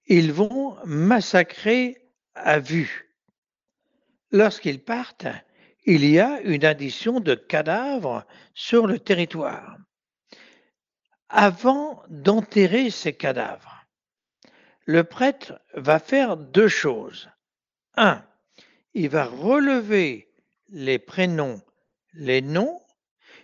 [0.08, 1.98] ils vont massacrer
[2.36, 3.12] à vue.
[4.32, 5.26] Lorsqu'ils partent,
[5.86, 9.78] il y a une addition de cadavres sur le territoire.
[11.30, 13.86] Avant d'enterrer ces cadavres,
[14.86, 17.30] le prêtre va faire deux choses.
[17.96, 18.24] Un,
[18.94, 20.32] il va relever
[20.70, 21.62] les prénoms,
[22.14, 22.80] les noms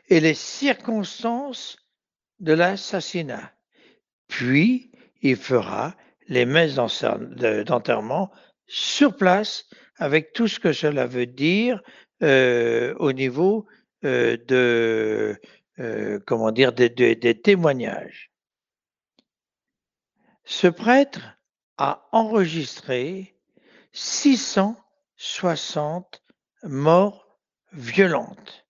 [0.10, 1.78] et les circonstances
[2.40, 3.54] de l'assassinat.
[4.28, 5.96] Puis, il fera
[6.28, 8.32] les messes d'enterrement
[8.68, 9.66] sur place
[9.98, 11.82] avec tout ce que cela veut dire
[12.24, 13.68] euh, au niveau
[14.06, 15.40] euh, de
[15.80, 18.32] euh, comment dire des, des témoignages.
[20.44, 21.38] Ce prêtre
[21.78, 23.36] a enregistré
[23.92, 26.24] 660
[26.64, 27.40] morts
[27.74, 28.61] violentes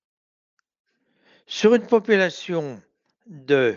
[1.52, 2.82] sur une population
[3.26, 3.76] de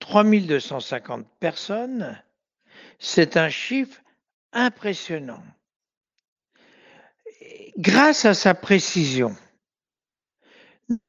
[0.00, 2.20] 3250 personnes,
[2.98, 4.00] c'est un chiffre
[4.52, 5.44] impressionnant.
[7.76, 9.36] Grâce à sa précision,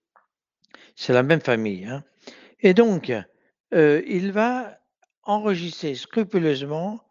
[0.96, 1.86] C'est la même famille.
[1.86, 2.02] Hein.
[2.60, 3.12] Et donc,
[3.72, 4.78] il va
[5.24, 7.02] enregistrer scrupuleusement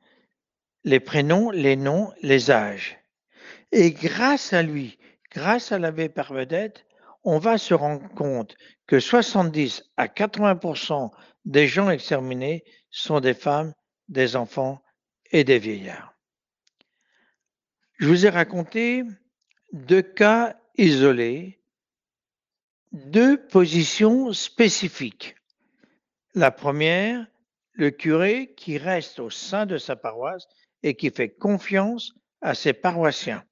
[0.83, 2.97] les prénoms, les noms, les âges.
[3.71, 4.97] Et grâce à lui,
[5.31, 6.85] grâce à l'abbé Parvedette,
[7.23, 8.55] on va se rendre compte
[8.87, 11.11] que 70 à 80%
[11.45, 13.73] des gens exterminés sont des femmes,
[14.07, 14.81] des enfants
[15.31, 16.13] et des vieillards.
[17.97, 19.03] Je vous ai raconté
[19.71, 21.61] deux cas isolés,
[22.91, 25.35] deux positions spécifiques.
[26.35, 27.25] La première,
[27.73, 30.47] le curé qui reste au sein de sa paroisse
[30.83, 33.43] et qui fait confiance à ses paroissiens.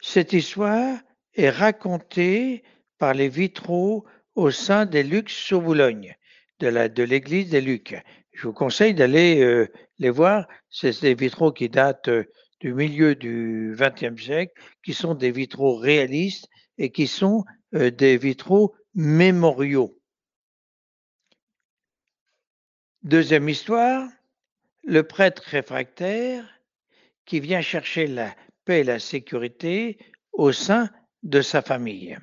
[0.00, 0.98] Cette histoire
[1.34, 2.62] est racontée
[2.98, 4.04] par les vitraux
[4.34, 6.16] au sein des Lucs sur Boulogne,
[6.60, 7.96] de l'église des Lucs.
[8.32, 10.48] Je vous conseille d'aller euh, les voir.
[10.70, 12.24] C'est des vitraux qui datent euh,
[12.60, 14.52] du milieu du XXe siècle,
[14.82, 19.98] qui sont des vitraux réalistes et qui sont euh, des vitraux mémoriaux.
[23.02, 24.08] Deuxième histoire,
[24.82, 26.48] le prêtre réfractaire
[27.26, 29.98] qui vient chercher la paix et la sécurité
[30.32, 30.90] au sein
[31.22, 32.18] de sa famille.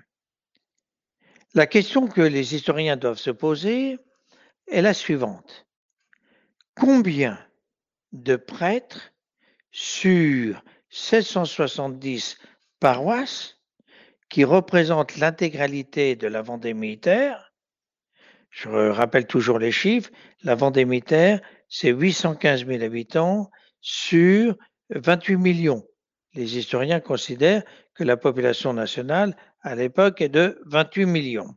[1.54, 4.00] La question que les historiens doivent se poser
[4.68, 5.68] est la suivante.
[6.76, 7.38] Combien
[8.14, 9.12] de prêtres
[9.72, 12.38] sur 770
[12.80, 13.58] paroisses
[14.30, 17.54] qui représentent l'intégralité de la Vendée militaire,
[18.50, 20.10] je rappelle toujours les chiffres,
[20.44, 24.56] la Vendée militaire, c'est 815 000 habitants sur
[24.90, 25.86] 28 millions
[26.34, 31.56] les historiens considèrent que la population nationale à l'époque est de 28 millions.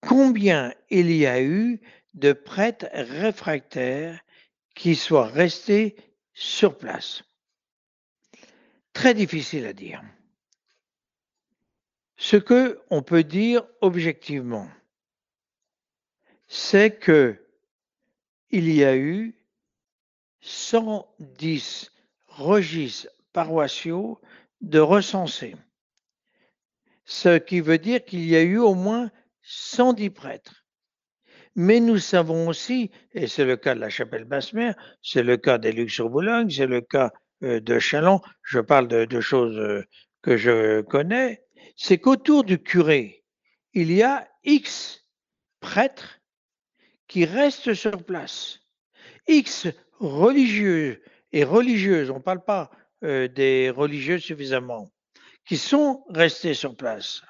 [0.00, 1.80] Combien il y a eu
[2.14, 4.20] de prêtres réfractaires
[4.74, 5.96] qui soient restés
[6.34, 7.22] sur place?
[8.92, 10.02] Très difficile à dire.
[12.16, 14.68] Ce que on peut dire objectivement,
[16.48, 17.46] c'est que
[18.50, 19.34] il y a eu
[20.40, 21.92] 110
[22.26, 24.20] registres paroissiaux
[24.60, 25.54] de recenser.
[27.10, 29.10] Ce qui veut dire qu'il y a eu au moins
[29.42, 30.64] 110 prêtres.
[31.56, 35.58] Mais nous savons aussi, et c'est le cas de la chapelle Basse-Mer, c'est le cas
[35.58, 37.10] des Luxembourg, c'est le cas
[37.42, 39.82] euh, de Chalon, je parle de, choses euh,
[40.22, 41.42] que je connais,
[41.74, 43.24] c'est qu'autour du curé,
[43.74, 45.04] il y a X
[45.58, 46.20] prêtres
[47.08, 48.60] qui restent sur place.
[49.26, 49.66] X
[49.98, 51.02] religieux
[51.32, 52.70] et religieuses, on ne parle pas
[53.02, 54.92] euh, des religieux suffisamment,
[55.50, 57.22] qui sont restés sur place.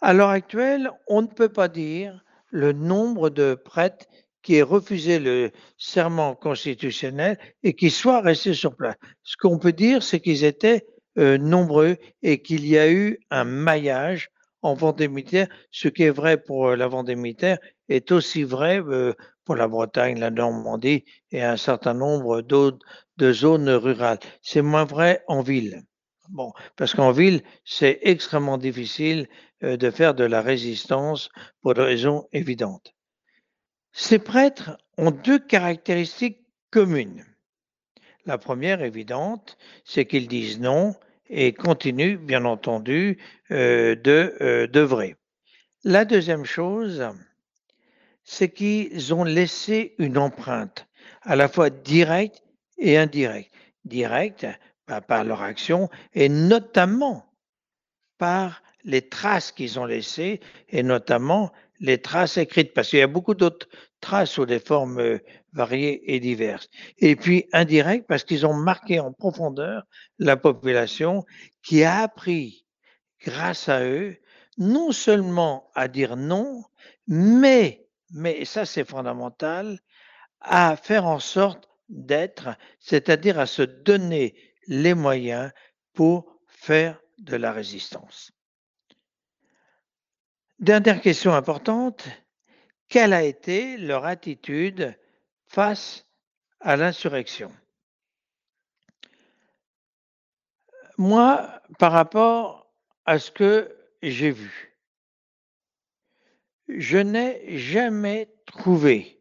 [0.00, 4.06] À l'heure actuelle, on ne peut pas dire le nombre de prêtres
[4.40, 8.96] qui ait refusé le serment constitutionnel et qui soit resté sur place.
[9.22, 10.86] Ce qu'on peut dire, c'est qu'ils étaient
[11.18, 14.30] euh, nombreux et qu'il y a eu un maillage
[14.62, 15.48] en Vendée militaire.
[15.70, 17.58] Ce qui est vrai pour euh, la Vendée militaire
[17.90, 19.12] est aussi vrai euh,
[19.44, 22.78] pour la Bretagne, la Normandie et un certain nombre d'autres
[23.18, 24.20] de zones rurales.
[24.40, 25.84] C'est moins vrai en ville.
[26.30, 29.28] Bon, parce qu'en ville, c'est extrêmement difficile
[29.62, 31.28] de faire de la résistance
[31.60, 32.94] pour des raisons évidentes.
[33.92, 37.24] Ces prêtres ont deux caractéristiques communes.
[38.26, 40.94] La première évidente, c'est qu'ils disent non
[41.28, 43.18] et continuent, bien entendu,
[43.50, 45.16] euh, de euh, d'œuvrer.
[45.84, 47.08] La deuxième chose,
[48.24, 50.86] c'est qu'ils ont laissé une empreinte,
[51.22, 52.42] à la fois directe
[52.78, 53.52] et indirecte.
[53.84, 54.46] Directe
[55.06, 57.26] par leur action et notamment
[58.18, 63.06] par les traces qu'ils ont laissées et notamment les traces écrites, parce qu'il y a
[63.06, 63.68] beaucoup d'autres
[64.00, 65.18] traces sous des formes euh,
[65.52, 66.68] variées et diverses.
[66.98, 69.84] Et puis indirectes, parce qu'ils ont marqué en profondeur
[70.18, 71.24] la population
[71.62, 72.66] qui a appris,
[73.24, 74.16] grâce à eux,
[74.58, 76.64] non seulement à dire non,
[77.06, 79.80] mais, mais ça c'est fondamental,
[80.40, 84.34] à faire en sorte d'être, c'est-à-dire à se donner
[84.66, 85.52] les moyens
[85.92, 88.32] pour faire de la résistance.
[90.58, 92.06] Dernière question importante,
[92.88, 94.98] quelle a été leur attitude
[95.46, 96.06] face
[96.60, 97.50] à l'insurrection?
[100.98, 102.70] Moi, par rapport
[103.06, 104.76] à ce que j'ai vu,
[106.68, 109.18] je n'ai jamais trouvé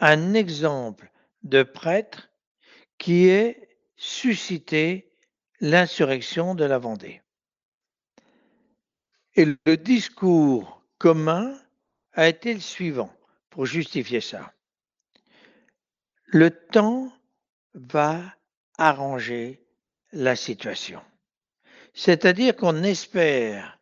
[0.00, 2.30] un exemple de prêtre
[2.98, 3.69] qui ait
[4.00, 5.12] suscité
[5.60, 7.20] l'insurrection de la Vendée.
[9.34, 11.54] Et le discours commun
[12.14, 13.12] a été le suivant
[13.50, 14.54] pour justifier ça.
[16.24, 17.12] Le temps
[17.74, 18.34] va
[18.78, 19.62] arranger
[20.12, 21.02] la situation.
[21.92, 23.78] C'est-à-dire qu'on espère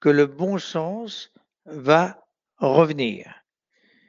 [0.00, 1.32] que le bon sens
[1.66, 3.44] va revenir.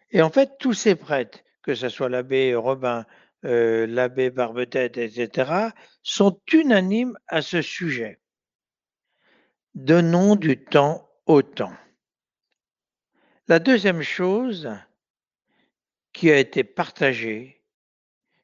[0.09, 3.05] Et en fait, tous ces prêtres, que ce soit l'abbé Robin,
[3.45, 5.69] euh, l'abbé Barbetette, etc.,
[6.01, 8.19] sont unanimes à ce sujet.
[9.75, 11.75] Donnons du temps au temps.
[13.47, 14.69] La deuxième chose
[16.13, 17.63] qui a été partagée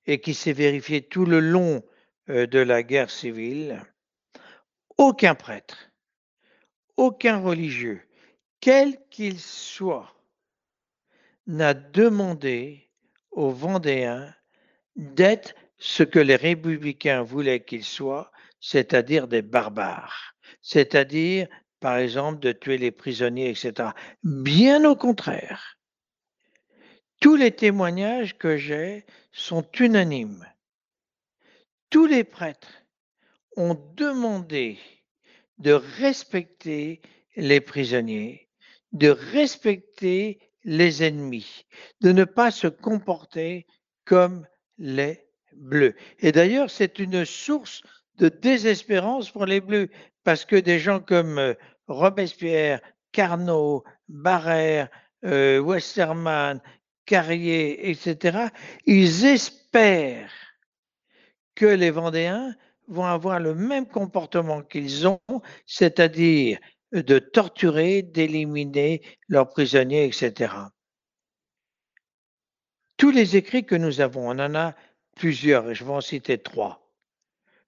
[0.06, 1.84] et qui s'est vérifiée tout le long
[2.30, 3.84] euh, de la guerre civile,
[4.98, 5.92] aucun prêtre,
[6.98, 8.02] aucun religieux,
[8.60, 10.14] quel qu'il soit,
[11.48, 12.90] n'a demandé
[13.32, 14.36] aux Vendéens
[14.96, 20.30] d'être ce que les républicains voulaient qu'ils soient, c'est-à-dire des barbares
[20.62, 21.48] c'est-à-dire,
[21.80, 23.90] par exemple, de tuer les prisonniers, etc.
[24.24, 25.78] Bien au contraire.
[27.20, 30.46] Tous les témoignages que j'ai sont unanimes.
[31.90, 32.84] Tous les prêtres
[33.58, 34.80] ont demandé
[35.58, 37.02] de respecter
[37.36, 38.48] les prisonniers,
[38.94, 41.66] de respecter les ennemis,
[42.02, 43.66] de ne pas se comporter
[44.06, 44.48] comme
[44.80, 45.96] les bleus.
[46.20, 47.84] Et d'ailleurs, c'est une source
[48.18, 49.90] de désespérance pour les bleus,
[50.24, 51.54] parce que des gens comme euh,
[51.88, 54.90] Robespierre, Carnot, Barrère,
[55.26, 56.62] euh, Westermann,
[57.06, 58.50] Carrier, etc.,
[58.86, 60.32] ils espèrent
[61.56, 62.54] que les Vendéens
[62.88, 65.20] vont avoir le même comportement qu'ils ont,
[65.66, 66.60] c'est-à-dire
[66.92, 70.54] de torturer, d'éliminer leurs prisonniers, etc.
[73.00, 74.76] Tous les écrits que nous avons, on en a
[75.16, 76.92] plusieurs, et je vais en citer trois.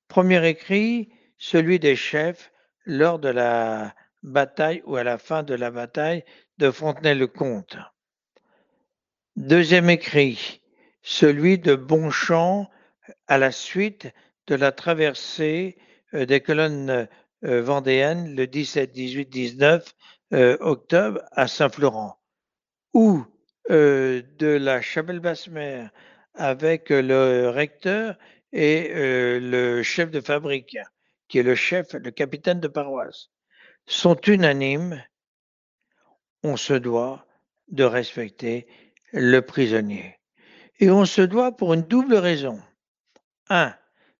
[0.09, 2.51] Premier écrit, celui des chefs
[2.85, 6.25] lors de la bataille ou à la fin de la bataille
[6.57, 7.77] de Fontenay-le-Comte.
[9.37, 10.61] Deuxième écrit,
[11.01, 12.69] celui de Bonchamp
[13.27, 14.09] à la suite
[14.47, 15.77] de la traversée
[16.13, 17.07] euh, des colonnes
[17.45, 19.95] euh, vendéennes le 17, 18, 19
[20.59, 22.17] octobre à Saint-Florent,
[22.93, 23.25] ou
[23.69, 25.91] euh, de la Chapelle-Basse-Mer
[26.33, 28.17] avec le recteur
[28.53, 28.89] et
[29.39, 30.77] le chef de fabrique
[31.31, 33.29] qui est le chef, le capitaine de paroisse,
[33.85, 35.01] sont unanimes,
[36.43, 37.25] on se doit
[37.69, 38.67] de respecter
[39.13, 40.19] le prisonnier.
[40.79, 42.61] Et on se doit pour une double raison.
[43.49, 43.73] Un,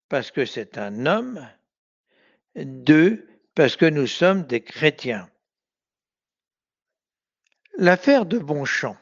[0.08, 1.46] parce que c'est un homme.
[2.56, 5.30] Deux, parce que nous sommes des chrétiens.
[7.78, 8.96] L'affaire de Bonchamp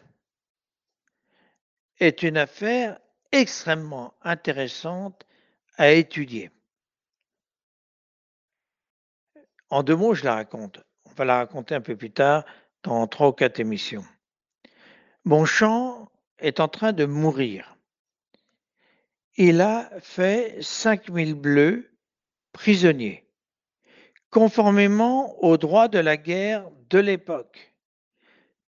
[2.00, 3.00] est une affaire
[3.32, 5.26] extrêmement intéressante
[5.78, 6.52] à étudier.
[9.70, 10.80] En deux mots, je la raconte.
[11.06, 12.43] On va la raconter un peu plus tard
[12.84, 14.06] dans trois ou quatre émissions.
[15.26, 17.78] Bonchamp est en train de mourir.
[19.36, 21.91] Il a fait 5000 bleus
[22.52, 23.26] prisonniers,
[24.32, 27.74] conformément aux droits de la guerre de l'époque.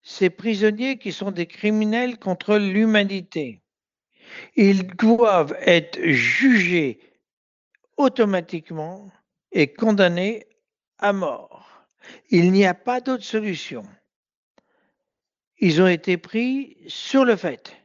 [0.04, 3.62] Ces prisonniers qui sont des criminels contre l'humanité,
[4.56, 7.00] ils doivent être jugés
[7.98, 9.12] automatiquement
[9.52, 10.48] et condamnés
[10.98, 11.86] à mort.
[12.30, 13.84] Il n'y a pas d'autre solution.
[15.60, 17.78] Ils ont été pris sur le fait.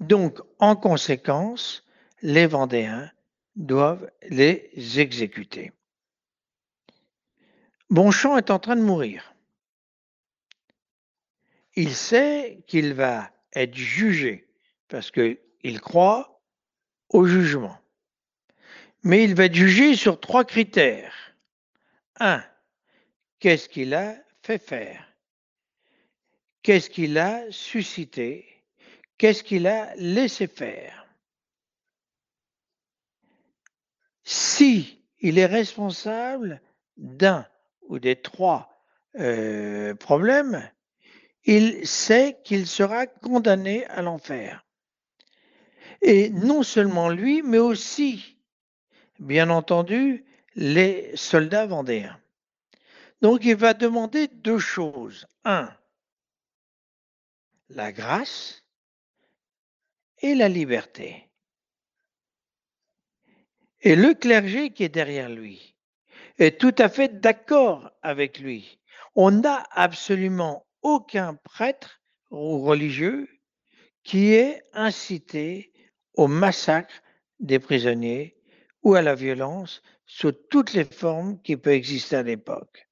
[0.00, 1.84] Donc, en conséquence,
[2.22, 3.10] les Vendéens
[3.56, 5.72] doivent les exécuter.
[7.90, 9.34] Bonchamp est en train de mourir.
[11.80, 14.48] Il sait qu'il va être jugé
[14.88, 16.42] parce qu'il croit
[17.08, 17.78] au jugement.
[19.04, 21.14] Mais il va être jugé sur trois critères.
[22.18, 22.42] Un,
[23.38, 25.06] qu'est-ce qu'il a fait faire?
[26.64, 28.44] Qu'est-ce qu'il a suscité?
[29.16, 31.06] Qu'est-ce qu'il a laissé faire?
[34.24, 36.60] Si il est responsable
[36.96, 37.46] d'un
[37.82, 38.82] ou des trois
[39.20, 40.68] euh, problèmes,
[41.48, 44.66] il sait qu'il sera condamné à l'enfer.
[46.02, 48.36] Et non seulement lui, mais aussi,
[49.18, 50.26] bien entendu,
[50.56, 52.20] les soldats vendéens.
[53.22, 55.26] Donc il va demander deux choses.
[55.44, 55.74] Un,
[57.70, 58.62] la grâce
[60.18, 61.30] et la liberté.
[63.80, 65.74] Et le clergé qui est derrière lui
[66.36, 68.78] est tout à fait d'accord avec lui.
[69.14, 72.00] On n'a absolument aucun prêtre
[72.30, 73.28] ou religieux
[74.04, 75.72] qui ait incité
[76.14, 77.02] au massacre
[77.40, 78.36] des prisonniers
[78.82, 82.88] ou à la violence sous toutes les formes qui peuvent exister à l'époque.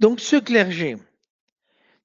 [0.00, 0.96] Donc ce clergé,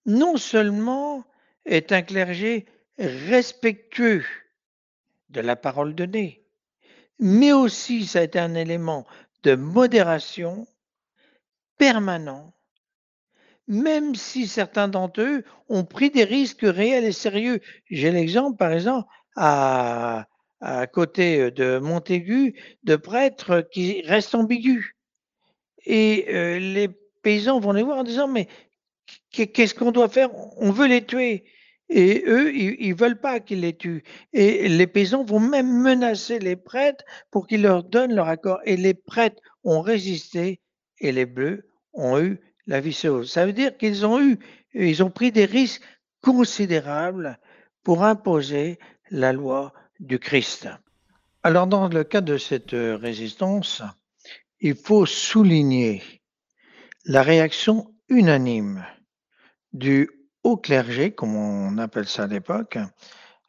[0.06, 1.26] non seulement
[1.66, 2.66] est un clergé
[2.98, 4.26] respectueux
[5.30, 6.46] de la parole donnée,
[7.20, 9.06] mais aussi ça a été un élément
[9.44, 10.68] de modération
[11.78, 12.54] permanent,
[13.68, 17.60] même si certains d'entre eux ont pris des risques réels et sérieux.
[17.90, 20.28] J'ai l'exemple, par exemple, à,
[20.94, 24.96] côté de Montaigu, de prêtres qui restent ambigus.
[25.86, 26.90] Et euh, les
[27.22, 28.48] paysans vont les voir en disant, mais
[29.32, 30.30] qu'est-ce qu'on doit faire?
[30.58, 31.46] On veut les tuer.
[31.90, 34.04] Et eux, ils ne veulent pas qu'ils les tuent.
[34.34, 38.60] Et les paysans vont même menacer les prêtres pour qu'ils leur donnent leur accord.
[38.66, 40.60] Et les prêtres ont résisté
[41.00, 42.94] et les bleus ont eu la vie.
[42.94, 44.40] Ça veut dire qu'ils ont eu,
[44.74, 45.84] ils ont pris des risques
[46.22, 47.40] considérables
[47.84, 50.68] pour imposer la loi du Christ.
[51.44, 53.82] Alors, dans le cas de cette résistance,
[54.60, 56.04] il faut souligner
[57.06, 58.86] la réaction unanime
[59.74, 60.10] du
[60.44, 62.78] haut clergé, comme on appelle ça à l'époque,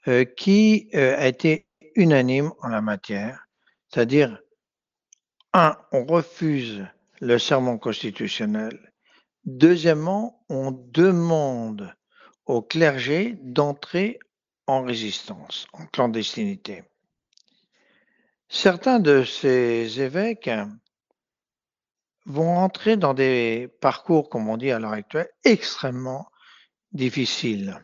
[0.06, 1.66] euh, qui euh, a été
[1.96, 3.46] unanime en la matière,
[3.88, 4.38] c'est-à-dire,
[5.52, 6.84] un, on refuse
[7.20, 8.92] le serment constitutionnel.
[9.44, 11.94] Deuxièmement, on demande
[12.46, 14.18] au clergé d'entrer
[14.66, 16.84] en résistance, en clandestinité.
[18.48, 20.50] Certains de ces évêques
[22.26, 26.28] vont entrer dans des parcours, comme on dit à l'heure actuelle, extrêmement
[26.92, 27.82] difficiles.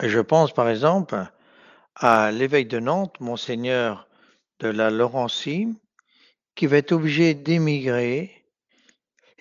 [0.00, 1.24] Je pense par exemple
[1.96, 4.08] à l'évêque de Nantes, monseigneur
[4.60, 5.68] de la Laurentie,
[6.54, 8.43] qui va être obligé d'émigrer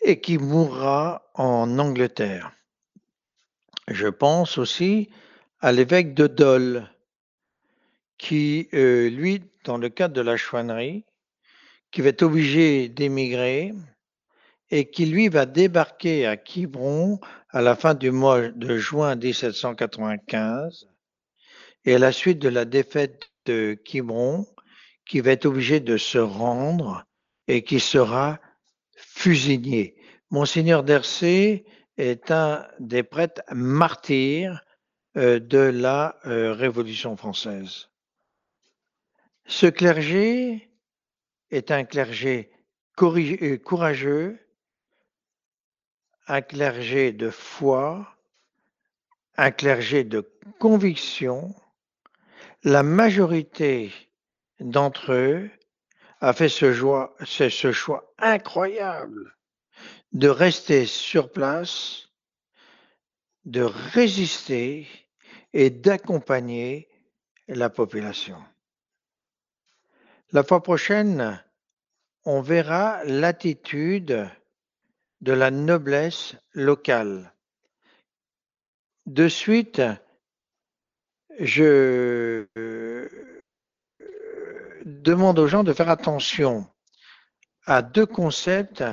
[0.04, 2.52] et qui mourra en Angleterre.
[3.88, 5.10] Je pense aussi
[5.60, 6.90] à l'évêque de Dole,
[8.18, 11.06] qui, euh, lui, dans le cadre de la chouannerie,
[11.92, 13.74] qui va être obligé d'émigrer
[14.72, 20.88] et qui, lui, va débarquer à Quiberon à la fin du mois de juin 1795
[21.86, 24.48] et à la suite de la défaite de Quiberon,
[25.06, 27.06] qui va être obligé de se rendre
[27.48, 28.40] et qui sera
[29.14, 29.96] fusillé.
[30.32, 31.66] Monseigneur d'Ersay
[31.98, 34.66] est un des prêtres martyrs
[35.18, 37.90] euh, de la euh, Révolution française.
[39.46, 40.70] Ce clergé
[41.52, 42.52] est un clergé
[43.00, 44.40] euh, courageux,
[46.28, 48.18] un clergé de foi,
[49.38, 50.28] un clergé de
[50.60, 51.54] conviction.
[52.64, 53.92] La majorité
[54.60, 55.52] d'entre eux
[56.24, 56.72] a fait ce,
[57.26, 59.36] ce choix incroyable
[60.14, 62.08] de rester sur place,
[63.44, 64.88] de résister
[65.52, 66.88] et d'accompagner
[67.50, 68.42] la population.
[70.32, 71.44] La fois prochaine,
[72.24, 74.30] on verra l'attitude
[75.20, 77.34] de la noblesse locale.
[79.08, 79.82] De suite,
[81.38, 83.33] je euh,
[84.86, 86.68] demande aux gens de faire attention
[87.66, 88.84] à deux concepts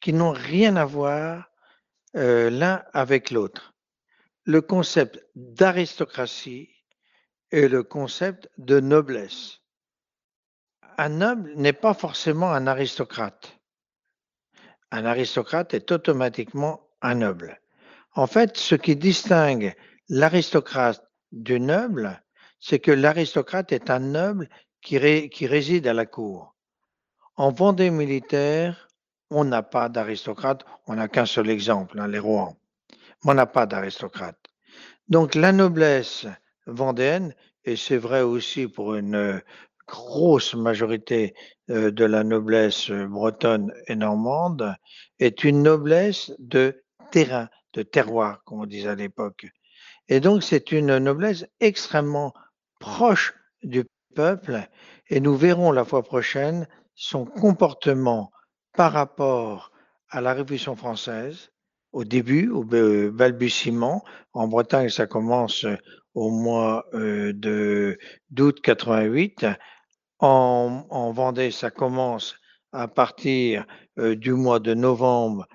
[0.00, 1.50] qui n'ont rien à voir
[2.16, 3.74] euh, l'un avec l'autre.
[4.44, 6.70] Le concept d'aristocratie
[7.50, 9.60] et le concept de noblesse.
[10.98, 13.58] Un noble n'est pas forcément un aristocrate.
[14.90, 17.60] Un aristocrate est automatiquement un noble.
[18.14, 19.74] En fait, ce qui distingue
[20.08, 22.22] l'aristocrate du noble,
[22.58, 24.48] c'est que l'aristocrate est un noble
[24.88, 26.54] qui, réside à la cour.
[27.36, 28.88] En Vendée militaire,
[29.30, 32.56] on n'a pas d'aristocrate, on n'a qu'un seul exemple, hein, les Rouen.
[33.22, 34.38] Mais on n'a pas d'aristocrate.
[35.08, 36.26] Donc la noblesse
[36.66, 37.34] vendéenne,
[37.64, 39.42] et c'est vrai aussi pour une
[39.86, 41.34] grosse majorité
[41.70, 44.74] euh, de la noblesse bretonne et normande,
[45.18, 49.46] est une noblesse de terrain, de terroir, comme on disait à l'époque.
[50.08, 52.32] Et donc c'est une noblesse extrêmement
[52.80, 53.84] proche du
[54.18, 54.68] peuple,
[55.10, 56.66] et nous verrons la fois prochaine
[56.96, 58.32] son comportement
[58.76, 59.70] par rapport
[60.10, 61.52] à la Révolution française,
[61.92, 64.02] au début, au balbutiement.
[64.32, 65.64] En Bretagne, ça commence
[66.14, 67.96] au mois euh, de
[68.30, 69.46] d'août 88.
[70.18, 72.34] En, en, Vendée, ça commence
[72.72, 73.66] à partir
[74.00, 75.46] euh, du mois de novembre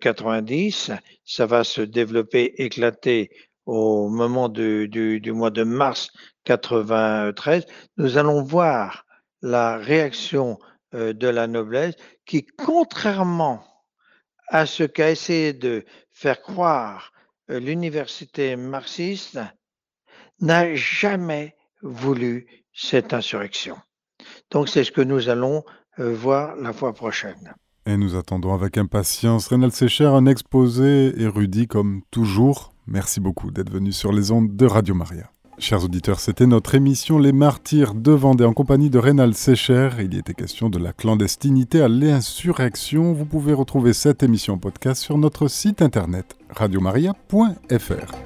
[0.00, 0.90] 90.
[0.90, 0.94] Euh,
[1.24, 3.30] ça va se développer, éclater
[3.68, 6.10] au moment du, mois de mars
[6.44, 7.66] 93.
[7.98, 9.04] Nous allons voir
[9.42, 10.58] la réaction
[10.94, 11.94] euh, de la noblesse
[12.24, 13.62] qui, contrairement
[14.48, 17.12] à ce qu'a essayé de faire croire
[17.50, 19.38] euh, l'université marxiste,
[20.40, 23.76] n'a jamais voulu cette insurrection.
[24.50, 25.62] Donc c'est ce que nous allons
[25.98, 27.54] euh, voir la fois prochaine.
[27.84, 32.72] Et nous attendons avec impatience Rénal Sécher, un exposé érudit comme toujours.
[32.90, 35.30] Merci beaucoup d'être venu sur les ondes de Radio Maria.
[35.58, 39.90] Chers auditeurs, c'était notre émission Les Martyrs de Vendée en compagnie de Rénal Sécher.
[39.98, 43.12] Il y était question de la clandestinité à l'insurrection.
[43.12, 48.18] Vous pouvez retrouver cette émission podcast sur notre site internet radiomaria.fr.